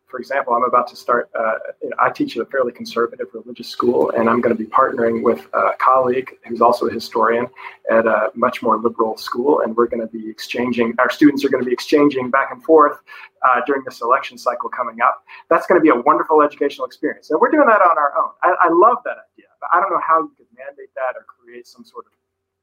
[0.09, 3.27] for example, I'm about to start, uh, you know, I teach at a fairly conservative
[3.33, 7.49] religious school, and I'm going to be partnering with a colleague who's also a historian
[7.91, 9.61] at a much more liberal school.
[9.61, 12.63] And we're going to be exchanging, our students are going to be exchanging back and
[12.63, 12.99] forth
[13.43, 15.25] uh, during this election cycle coming up.
[15.51, 17.31] That's going to be a wonderful educational experience.
[17.31, 18.31] And we're doing that on our own.
[18.43, 21.25] I, I love that idea, but I don't know how you could mandate that or
[21.25, 22.13] create some sort of,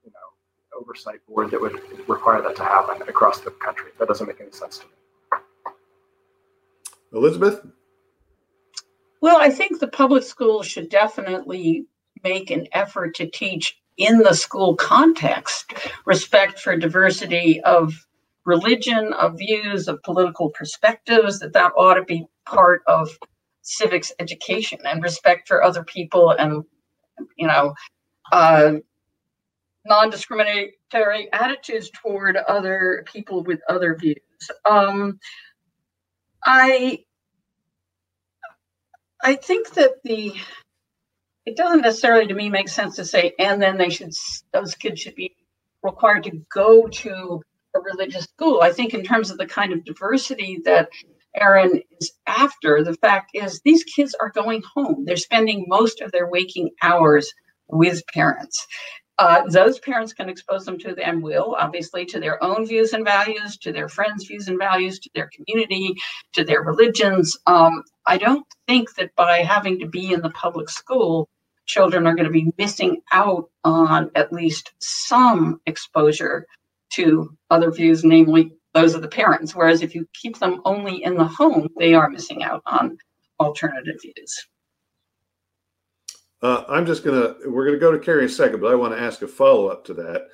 [0.05, 3.91] you know, oversight board that would require that to happen across the country.
[3.99, 5.02] That doesn't make any sense to me.
[7.13, 7.65] Elizabeth?
[9.21, 11.85] Well, I think the public schools should definitely
[12.23, 15.73] make an effort to teach in the school context
[16.05, 17.93] respect for diversity of
[18.45, 23.09] religion, of views, of political perspectives, that that ought to be part of
[23.61, 26.63] civics education and respect for other people and,
[27.37, 27.73] you know,
[28.31, 28.73] uh,
[29.85, 34.17] non discriminatory attitudes toward other people with other views.
[34.69, 35.19] Um,
[36.45, 36.99] I
[39.23, 40.33] I think that the
[41.45, 44.11] it doesn't necessarily to me make sense to say and then they should
[44.53, 45.35] those kids should be
[45.83, 47.41] required to go to
[47.75, 48.61] a religious school.
[48.61, 50.89] I think in terms of the kind of diversity that
[51.35, 55.05] Aaron is after, the fact is these kids are going home.
[55.05, 57.31] They're spending most of their waking hours
[57.67, 58.67] with parents.
[59.19, 63.05] Uh, those parents can expose them to and will obviously to their own views and
[63.05, 65.93] values to their friends views and values to their community
[66.33, 67.37] to their religions.
[67.45, 71.29] Um, i don't think that by having to be in the public school
[71.65, 76.47] children are going to be missing out on at least some exposure
[76.89, 79.53] to other views namely those of the parents.
[79.53, 82.97] Whereas if you keep them only in the home they are missing out on
[83.39, 84.47] alternative views
[86.43, 88.93] uh, I'm just gonna we're gonna go to Kerry in a second, but I want
[88.93, 90.27] to ask a follow up to that.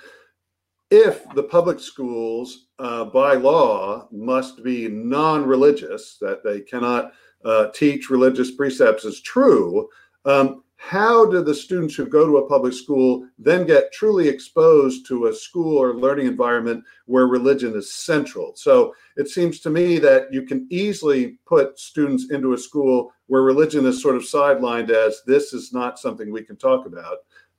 [0.91, 7.13] If the public schools, uh, by law, must be non-religious, that they cannot
[7.45, 9.87] uh, teach religious precepts, is true.
[10.25, 15.05] Um, how do the students who go to a public school then get truly exposed
[15.07, 18.55] to a school or learning environment where religion is central?
[18.55, 23.41] So it seems to me that you can easily put students into a school where
[23.41, 27.17] religion is sort of sidelined as this is not something we can talk about.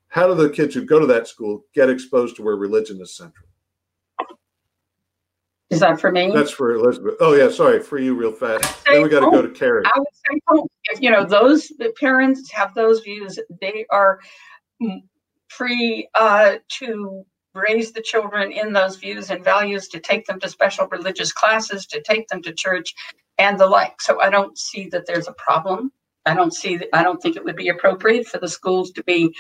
[0.09, 3.15] How do the kids who go to that school get exposed to where religion is
[3.15, 3.50] central?
[5.71, 6.33] Is that for me?
[6.33, 7.15] That's for Elizabeth.
[7.21, 8.85] Oh yeah, sorry, for you real fast.
[8.85, 9.85] Then we got to go to Kerry.
[9.87, 10.63] I would say.
[10.93, 14.19] If you know those parents have those views, they are
[15.49, 17.25] free uh, to
[17.55, 21.87] raise the children in those views and values, to take them to special religious classes,
[21.87, 22.93] to take them to church,
[23.39, 24.01] and the like.
[24.01, 25.93] So I don't see that there's a problem.
[26.27, 26.79] I don't see.
[26.79, 29.33] That, I don't think it would be appropriate for the schools to be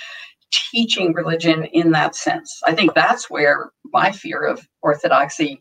[0.53, 2.61] teaching religion in that sense.
[2.67, 5.61] I think that's where my fear of orthodoxy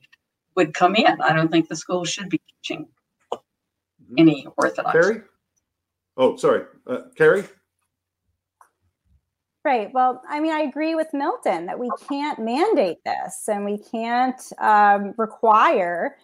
[0.56, 1.22] would come in.
[1.22, 2.88] I don't think the school should be teaching
[3.34, 4.16] mm-hmm.
[4.18, 5.00] any orthodoxy.
[5.00, 5.22] Kerry?
[6.18, 6.64] Oh, sorry.
[6.86, 7.46] Uh, Kerry?
[9.66, 9.90] Right.
[9.94, 14.42] Well, I mean, I agree with Milton that we can't mandate this and we can't
[14.60, 16.18] um, require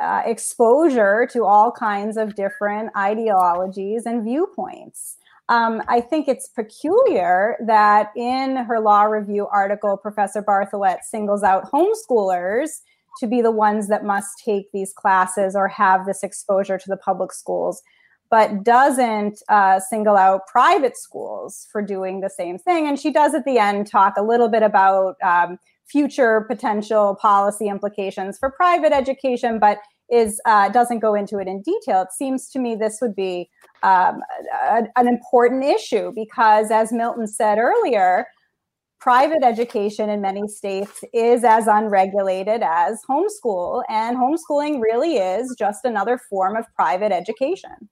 [0.00, 5.16] uh, exposure to all kinds of different ideologies and viewpoints.
[5.48, 11.70] Um, I think it's peculiar that in her law review article, Professor Bartholet singles out
[11.70, 12.80] homeschoolers
[13.18, 16.96] to be the ones that must take these classes or have this exposure to the
[16.96, 17.82] public schools
[18.30, 22.86] but doesn't uh, single out private schools for doing the same thing.
[22.86, 27.68] And she does at the end talk a little bit about um, future potential policy
[27.68, 29.78] implications for private education, but
[30.08, 32.02] is uh, doesn't go into it in detail.
[32.02, 33.50] It seems to me this would be
[33.82, 34.20] um,
[34.70, 38.26] a, an important issue because, as Milton said earlier,
[39.00, 45.84] private education in many states is as unregulated as homeschool, and homeschooling really is just
[45.84, 47.88] another form of private education.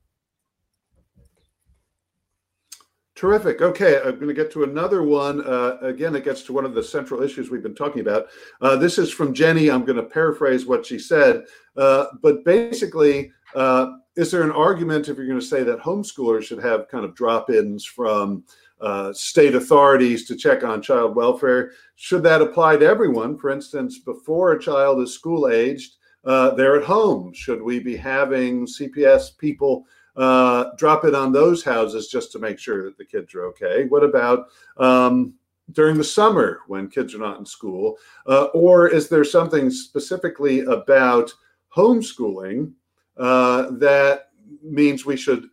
[3.15, 3.63] Terrific.
[3.63, 5.47] Okay, I'm going to get to another one.
[5.47, 8.27] Uh, again, it gets to one of the central issues we've been talking about.
[8.61, 9.71] Uh, this is from Jenny.
[9.71, 11.45] I'm going to paraphrase what she said.
[11.77, 16.43] Uh, but basically, uh, is there an argument if you're going to say that homeschoolers
[16.43, 18.43] should have kind of drop ins from
[18.85, 21.73] uh, state authorities to check on child welfare?
[21.97, 23.39] Should that apply to everyone?
[23.39, 25.95] For instance, before a child is school aged,
[26.25, 27.33] uh, they're at home.
[27.33, 29.87] Should we be having CPS people?
[30.17, 33.87] uh, drop it on those houses just to make sure that the kids are okay?
[33.89, 34.47] What about
[34.77, 35.35] um,
[35.73, 37.97] during the summer when kids are not in school?
[38.27, 41.33] Uh, or is there something specifically about
[41.75, 42.73] homeschooling
[43.17, 44.31] uh, that
[44.63, 45.49] means we should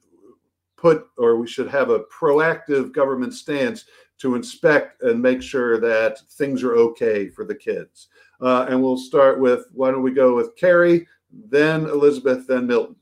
[0.81, 3.85] put or we should have a proactive government stance
[4.19, 8.07] to inspect and make sure that things are okay for the kids?
[8.41, 12.95] Uh, and we'll start with why don't we go with Kerry, then Elizabeth, then Milton.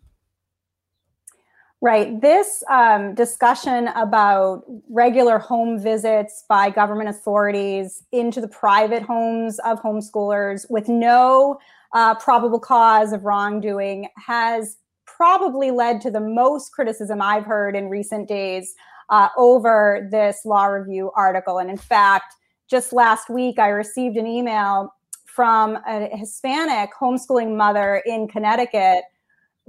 [1.82, 2.20] Right.
[2.20, 9.82] This um, discussion about regular home visits by government authorities into the private homes of
[9.82, 11.58] homeschoolers with no
[11.94, 14.76] uh, probable cause of wrongdoing has
[15.20, 18.74] probably led to the most criticism I've heard in recent days
[19.10, 21.58] uh, over this law review article.
[21.58, 22.36] And in fact,
[22.70, 29.04] just last week, I received an email from a Hispanic homeschooling mother in Connecticut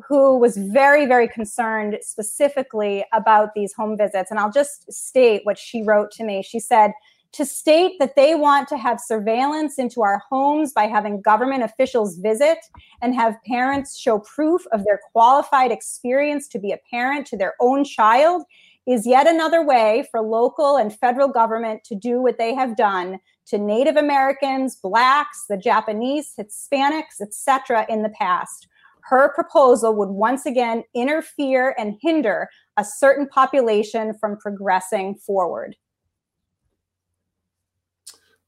[0.07, 4.31] who was very, very concerned specifically about these home visits.
[4.31, 6.45] And I'll just state what she wrote to me.
[6.45, 6.93] She said,
[7.33, 12.19] to state that they want to have surveillance into our homes by having government officials
[12.19, 12.59] visit
[13.03, 17.55] and have parents show proof of their qualified experience to be a parent to their
[17.61, 18.43] own child
[18.87, 23.19] is yet another way for local and federal government to do what they have done
[23.47, 27.87] to Native Americans, blacks, the Japanese, Hispanics, etc.
[27.89, 28.67] in the past
[29.11, 35.77] her proposal would once again interfere and hinder a certain population from progressing forward.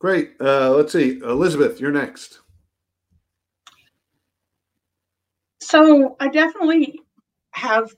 [0.02, 0.32] Great.
[0.40, 1.20] Uh, let's see.
[1.20, 2.40] Elizabeth, you're next.
[5.60, 6.98] So I definitely
[7.52, 7.88] have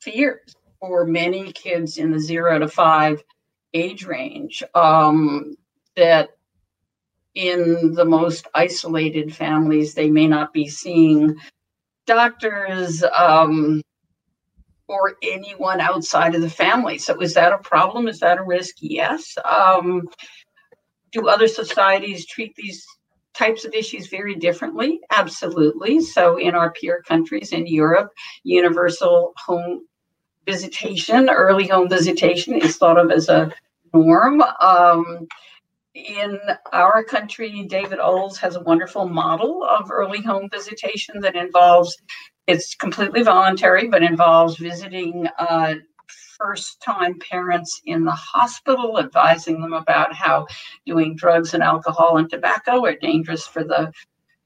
[0.00, 3.20] fears for many kids in the zero to five
[3.72, 5.56] age range um,
[5.96, 6.36] that
[7.34, 11.34] in the most isolated families, they may not be seeing
[12.06, 13.82] doctors um,
[14.86, 16.96] or anyone outside of the family.
[16.96, 18.06] So, is that a problem?
[18.06, 18.76] Is that a risk?
[18.78, 19.36] Yes.
[19.44, 20.08] Um,
[21.14, 22.84] do other societies treat these
[23.34, 25.00] types of issues very differently?
[25.10, 26.00] Absolutely.
[26.00, 28.10] So, in our peer countries in Europe,
[28.42, 29.86] universal home
[30.46, 33.50] visitation, early home visitation is thought of as a
[33.94, 34.42] norm.
[34.60, 35.26] Um,
[35.94, 36.38] in
[36.72, 41.96] our country, David Olds has a wonderful model of early home visitation that involves
[42.46, 45.74] it's completely voluntary, but involves visiting uh,
[46.08, 50.46] first time parents in the hospital, advising them about how
[50.86, 53.92] doing drugs and alcohol and tobacco are dangerous for the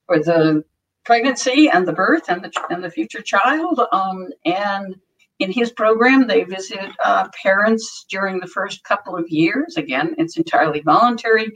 [0.07, 0.65] for the
[1.05, 3.81] pregnancy and the birth and the and the future child.
[3.93, 4.97] Um, and
[5.39, 9.77] in his program, they visit uh, parents during the first couple of years.
[9.77, 11.53] Again, it's entirely voluntary.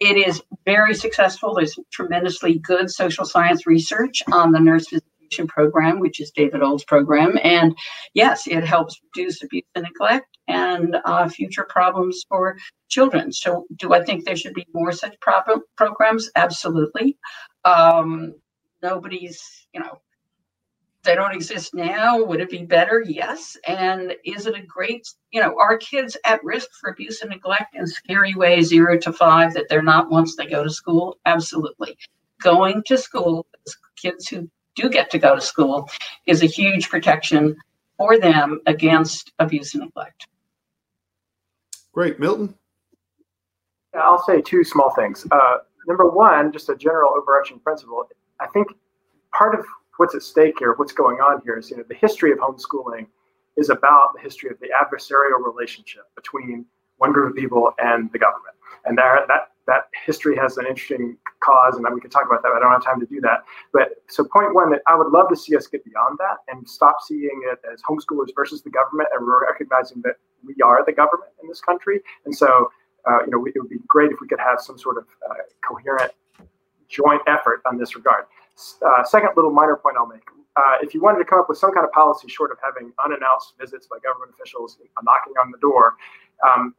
[0.00, 1.54] It is very successful.
[1.54, 4.92] There's tremendously good social science research on the nurse
[5.28, 7.38] education program, which is David Olds' program.
[7.42, 7.76] And
[8.14, 12.56] yes, it helps reduce abuse and neglect and uh, future problems for
[12.88, 13.32] children.
[13.32, 16.30] So, do I think there should be more such pro- programs?
[16.36, 17.16] Absolutely.
[17.64, 18.34] Um,
[18.82, 19.40] nobody's,
[19.74, 20.00] you know,
[21.04, 22.22] they don't exist now.
[22.22, 23.02] Would it be better?
[23.06, 23.56] Yes.
[23.66, 27.74] And is it a great, you know, are kids at risk for abuse and neglect
[27.74, 31.18] in scary ways, zero to five, that they're not once they go to school?
[31.24, 31.96] Absolutely.
[32.42, 33.46] Going to school,
[33.96, 34.50] kids who
[34.80, 35.88] do get to go to school,
[36.26, 37.56] is a huge protection
[37.96, 40.26] for them against abuse and neglect.
[41.92, 42.20] Great.
[42.20, 42.54] Milton?
[43.94, 45.26] Yeah, I'll say two small things.
[45.30, 48.08] Uh, number one, just a general overarching principle.
[48.40, 48.68] I think
[49.32, 49.64] part of
[49.96, 53.06] what's at stake here, what's going on here is, you know, the history of homeschooling
[53.56, 56.64] is about the history of the adversarial relationship between
[56.98, 58.54] one group of people and the government.
[58.84, 62.52] And there, that that history has an interesting cause, and we could talk about that.
[62.56, 63.44] I don't have time to do that.
[63.72, 66.68] But so, point one, that I would love to see us get beyond that and
[66.68, 70.92] stop seeing it as homeschoolers versus the government, and we're recognizing that we are the
[70.92, 72.00] government in this country.
[72.24, 72.70] And so,
[73.08, 75.34] uh, you know, it would be great if we could have some sort of uh,
[75.60, 76.12] coherent
[76.88, 78.24] joint effort on this regard.
[78.82, 80.22] Uh, second little minor point I'll make.
[80.56, 82.90] Uh, if you wanted to come up with some kind of policy short of having
[83.04, 85.94] unannounced visits by government officials knocking on the door,
[86.42, 86.74] um,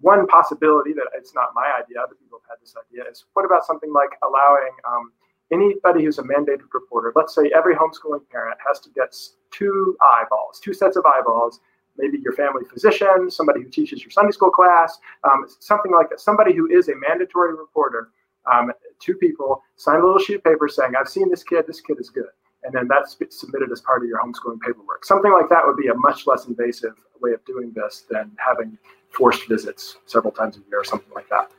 [0.00, 3.44] one possibility that it's not my idea, other people have had this idea, is what
[3.44, 5.12] about something like allowing um,
[5.52, 9.14] anybody who's a mandated reporter, let's say every homeschooling parent has to get
[9.50, 11.60] two eyeballs, two sets of eyeballs,
[11.96, 16.20] maybe your family physician, somebody who teaches your Sunday school class, um, something like that,
[16.20, 18.10] somebody who is a mandatory reporter
[18.52, 21.80] um, two people sign a little sheet of paper saying, I've seen this kid, this
[21.80, 22.28] kid is good.
[22.62, 25.04] And then that's submitted as part of your homeschooling paperwork.
[25.04, 28.78] Something like that would be a much less invasive way of doing this than having
[29.14, 31.50] forced visits several times a year or something like that.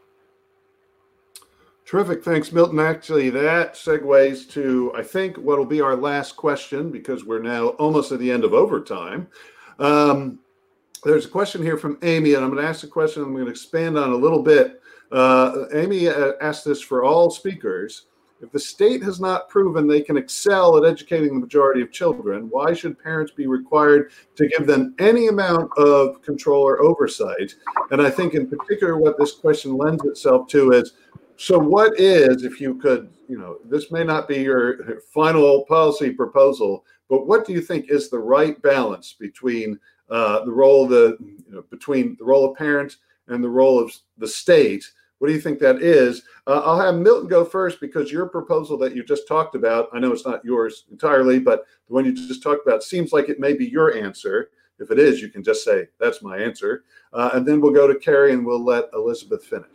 [1.85, 2.23] Terrific.
[2.23, 2.79] Thanks, Milton.
[2.79, 7.67] Actually, that segues to, I think, what will be our last question because we're now
[7.69, 9.27] almost at the end of overtime.
[9.77, 10.39] Um,
[11.03, 13.45] there's a question here from Amy, and I'm going to ask a question I'm going
[13.45, 14.81] to expand on a little bit.
[15.11, 18.07] Uh, Amy uh, asked this for all speakers.
[18.41, 22.49] If the state has not proven they can excel at educating the majority of children,
[22.49, 27.55] why should parents be required to give them any amount of control or oversight?
[27.91, 30.93] And I think, in particular, what this question lends itself to is
[31.37, 36.11] so, what is, if you could, you know, this may not be your final policy
[36.11, 39.79] proposal, but what do you think is the right balance between
[40.09, 42.97] uh, the role of the, you know, between the role of parents
[43.27, 44.91] and the role of the state.
[45.25, 46.21] What do you think that is?
[46.45, 49.97] Uh, I'll have Milton go first because your proposal that you just talked about, I
[49.97, 53.39] know it's not yours entirely, but the one you just talked about seems like it
[53.39, 54.51] may be your answer.
[54.77, 56.83] If it is, you can just say, that's my answer.
[57.11, 59.65] Uh, and then we'll go to Kerry and we'll let Elizabeth finish.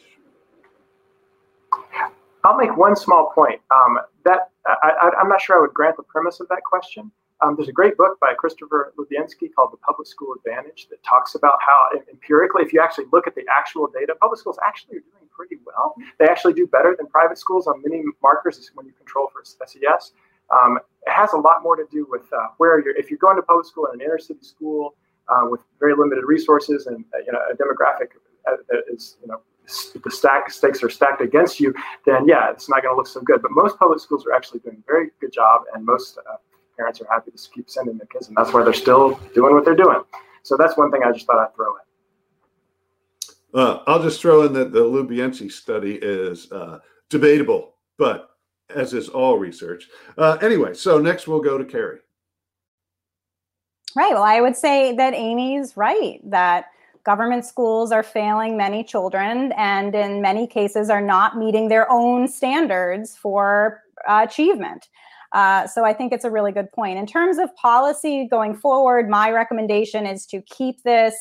[2.44, 3.60] I'll make one small point.
[3.74, 7.10] Um, that I, am not sure I would grant the premise of that question.
[7.42, 11.34] Um, there's a great book by Christopher Lubienski called The Public School Advantage that talks
[11.34, 15.00] about how empirically, if you actually look at the actual data, public schools actually are
[15.00, 15.94] doing pretty well.
[16.18, 20.12] They actually do better than private schools on many markers when you control for SES.
[20.50, 23.36] Um, it has a lot more to do with uh, where you're, if you're going
[23.36, 24.94] to public school in an inner city school
[25.28, 28.08] uh, with very limited resources and uh, you know a demographic
[28.44, 29.40] that is you know
[30.02, 31.72] the stack stakes are stacked against you,
[32.04, 33.40] then yeah, it's not going to look so good.
[33.40, 36.36] But most public schools are actually doing a very good job, and most uh,
[36.80, 39.66] parents are happy to keep sending their kids, and that's why they're still doing what
[39.66, 40.00] they're doing.
[40.42, 43.60] So that's one thing I just thought I'd throw in.
[43.60, 46.78] Uh, I'll just throw in that the Lubienski study is uh,
[47.10, 48.30] debatable, but
[48.74, 49.88] as is all research.
[50.16, 51.98] Uh, anyway, so next we'll go to Kerry.
[53.94, 54.12] Right.
[54.14, 56.66] Well, I would say that Amy's right that
[57.04, 62.28] government schools are failing many children and in many cases are not meeting their own
[62.28, 64.88] standards for uh, achievement.
[65.32, 66.98] Uh, so I think it's a really good point.
[66.98, 71.14] In terms of policy going forward, my recommendation is to keep this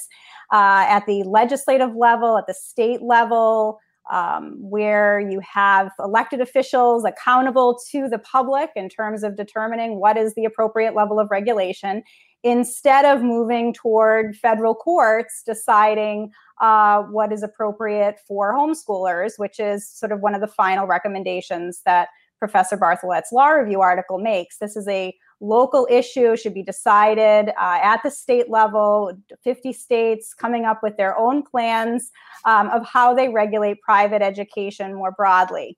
[0.52, 3.80] uh, at the legislative level, at the state level,
[4.10, 10.18] um, where you have elected officials accountable to the public in terms of determining what
[10.18, 12.02] is the appropriate level of regulation,
[12.44, 16.32] instead of moving toward federal courts deciding
[16.62, 21.82] uh, what is appropriate for homeschoolers, which is sort of one of the final recommendations
[21.86, 22.08] that
[22.40, 24.58] Professor Bartholet's law review article makes.
[24.58, 29.12] This is a local issue, should be decided uh, at the state level,
[29.44, 32.12] 50 states coming up with their own plans
[32.46, 35.78] um, of how they regulate private education more broadly.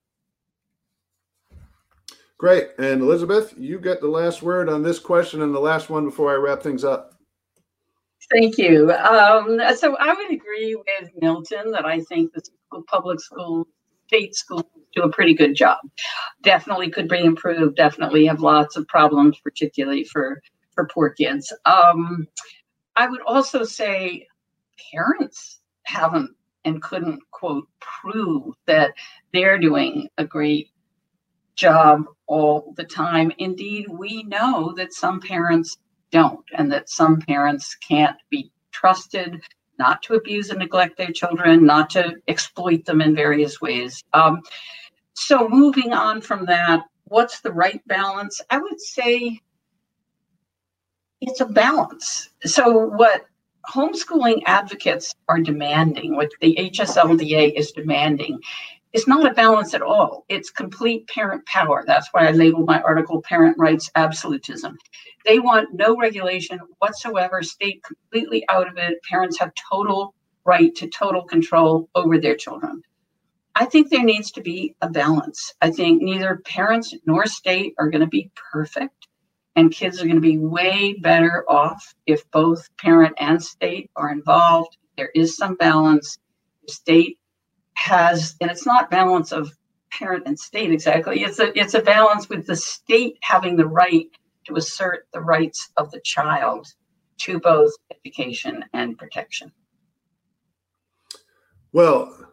[2.38, 2.70] Great.
[2.78, 6.32] And Elizabeth, you get the last word on this question and the last one before
[6.32, 7.14] I wrap things up.
[8.32, 8.90] Thank you.
[8.92, 12.42] Um, so I would agree with Milton that I think the
[12.88, 13.66] public schools
[14.12, 14.64] state schools
[14.94, 15.78] do a pretty good job.
[16.42, 17.76] Definitely could be improved.
[17.76, 20.42] Definitely have lots of problems, particularly for
[20.74, 21.52] for poor kids.
[21.64, 22.26] Um,
[22.96, 24.26] I would also say
[24.92, 26.30] parents haven't
[26.64, 28.92] and couldn't quote prove that
[29.32, 30.70] they're doing a great
[31.54, 33.32] job all the time.
[33.38, 35.78] Indeed, we know that some parents
[36.10, 39.40] don't, and that some parents can't be trusted
[39.78, 44.02] not to abuse and neglect their children, not to exploit them in various ways.
[44.12, 44.42] Um,
[45.14, 48.40] so, moving on from that, what's the right balance?
[48.50, 49.40] I would say
[51.20, 52.30] it's a balance.
[52.44, 53.26] So, what
[53.70, 58.40] homeschooling advocates are demanding, what the HSLDA is demanding,
[58.92, 60.24] is not a balance at all.
[60.28, 61.84] It's complete parent power.
[61.86, 64.76] That's why I labeled my article Parent Rights Absolutism.
[65.24, 68.98] They want no regulation whatsoever, state completely out of it.
[69.08, 70.14] Parents have total
[70.44, 72.82] right to total control over their children.
[73.54, 75.54] I think there needs to be a balance.
[75.60, 79.08] I think neither parents nor state are going to be perfect,
[79.56, 84.10] and kids are going to be way better off if both parent and state are
[84.10, 84.76] involved.
[84.96, 86.18] There is some balance.
[86.66, 87.18] The state
[87.74, 89.50] has, and it's not balance of
[89.90, 91.22] parent and state exactly.
[91.22, 94.08] It's a it's a balance with the state having the right
[94.46, 96.66] to assert the rights of the child
[97.18, 99.52] to both education and protection.
[101.72, 102.31] Well,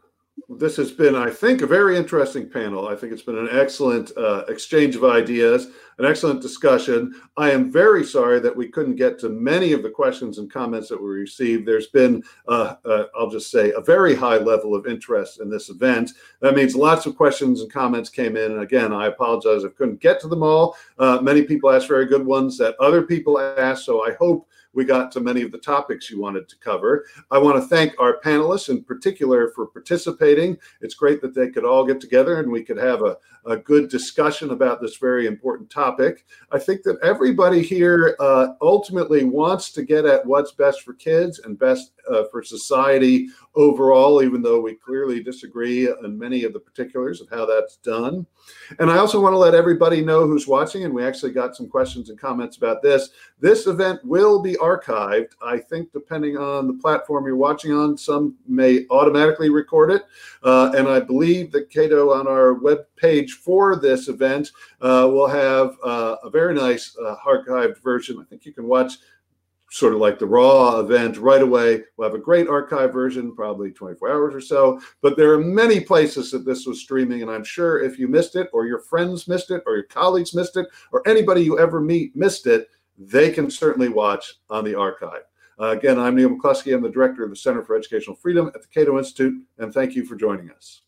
[0.57, 2.87] this has been, I think, a very interesting panel.
[2.87, 5.67] I think it's been an excellent uh, exchange of ideas,
[5.99, 7.13] an excellent discussion.
[7.37, 10.89] I am very sorry that we couldn't get to many of the questions and comments
[10.89, 11.67] that we received.
[11.67, 15.69] There's been, uh, uh, I'll just say, a very high level of interest in this
[15.69, 16.13] event.
[16.41, 18.53] That means lots of questions and comments came in.
[18.53, 20.75] And again, I apologize I couldn't get to them all.
[20.97, 23.85] Uh, many people asked very good ones that other people asked.
[23.85, 27.05] So I hope we got to many of the topics you wanted to cover.
[27.31, 30.57] I want to thank our panelists in particular for participating.
[30.81, 33.89] It's great that they could all get together and we could have a, a good
[33.89, 36.25] discussion about this very important topic.
[36.51, 41.39] I think that everybody here uh, ultimately wants to get at what's best for kids
[41.39, 46.59] and best uh, for society overall, even though we clearly disagree on many of the
[46.59, 48.25] particulars of how that's done.
[48.79, 51.67] And I also want to let everybody know who's watching, and we actually got some
[51.67, 53.09] questions and comments about this.
[53.39, 55.31] This event will be archived.
[55.43, 60.03] I think, depending on the platform you're watching on, some may automatically record it.
[60.43, 64.51] Uh, and I believe that Cato on our web page for this event
[64.81, 68.19] uh, will have uh, a very nice uh, archived version.
[68.19, 68.93] I think you can watch
[69.71, 71.83] sort of like the raw event right away.
[71.97, 74.81] We'll have a great archive version, probably 24 hours or so.
[75.01, 78.35] But there are many places that this was streaming, and I'm sure if you missed
[78.35, 81.81] it, or your friends missed it, or your colleagues missed it, or anybody you ever
[81.81, 85.23] meet missed it, they can certainly watch on the archive.
[85.59, 86.73] Uh, again, I'm Neal McCluskey.
[86.73, 89.95] I'm the director of the Center for Educational Freedom at the Cato Institute, and thank
[89.95, 90.81] you for joining us.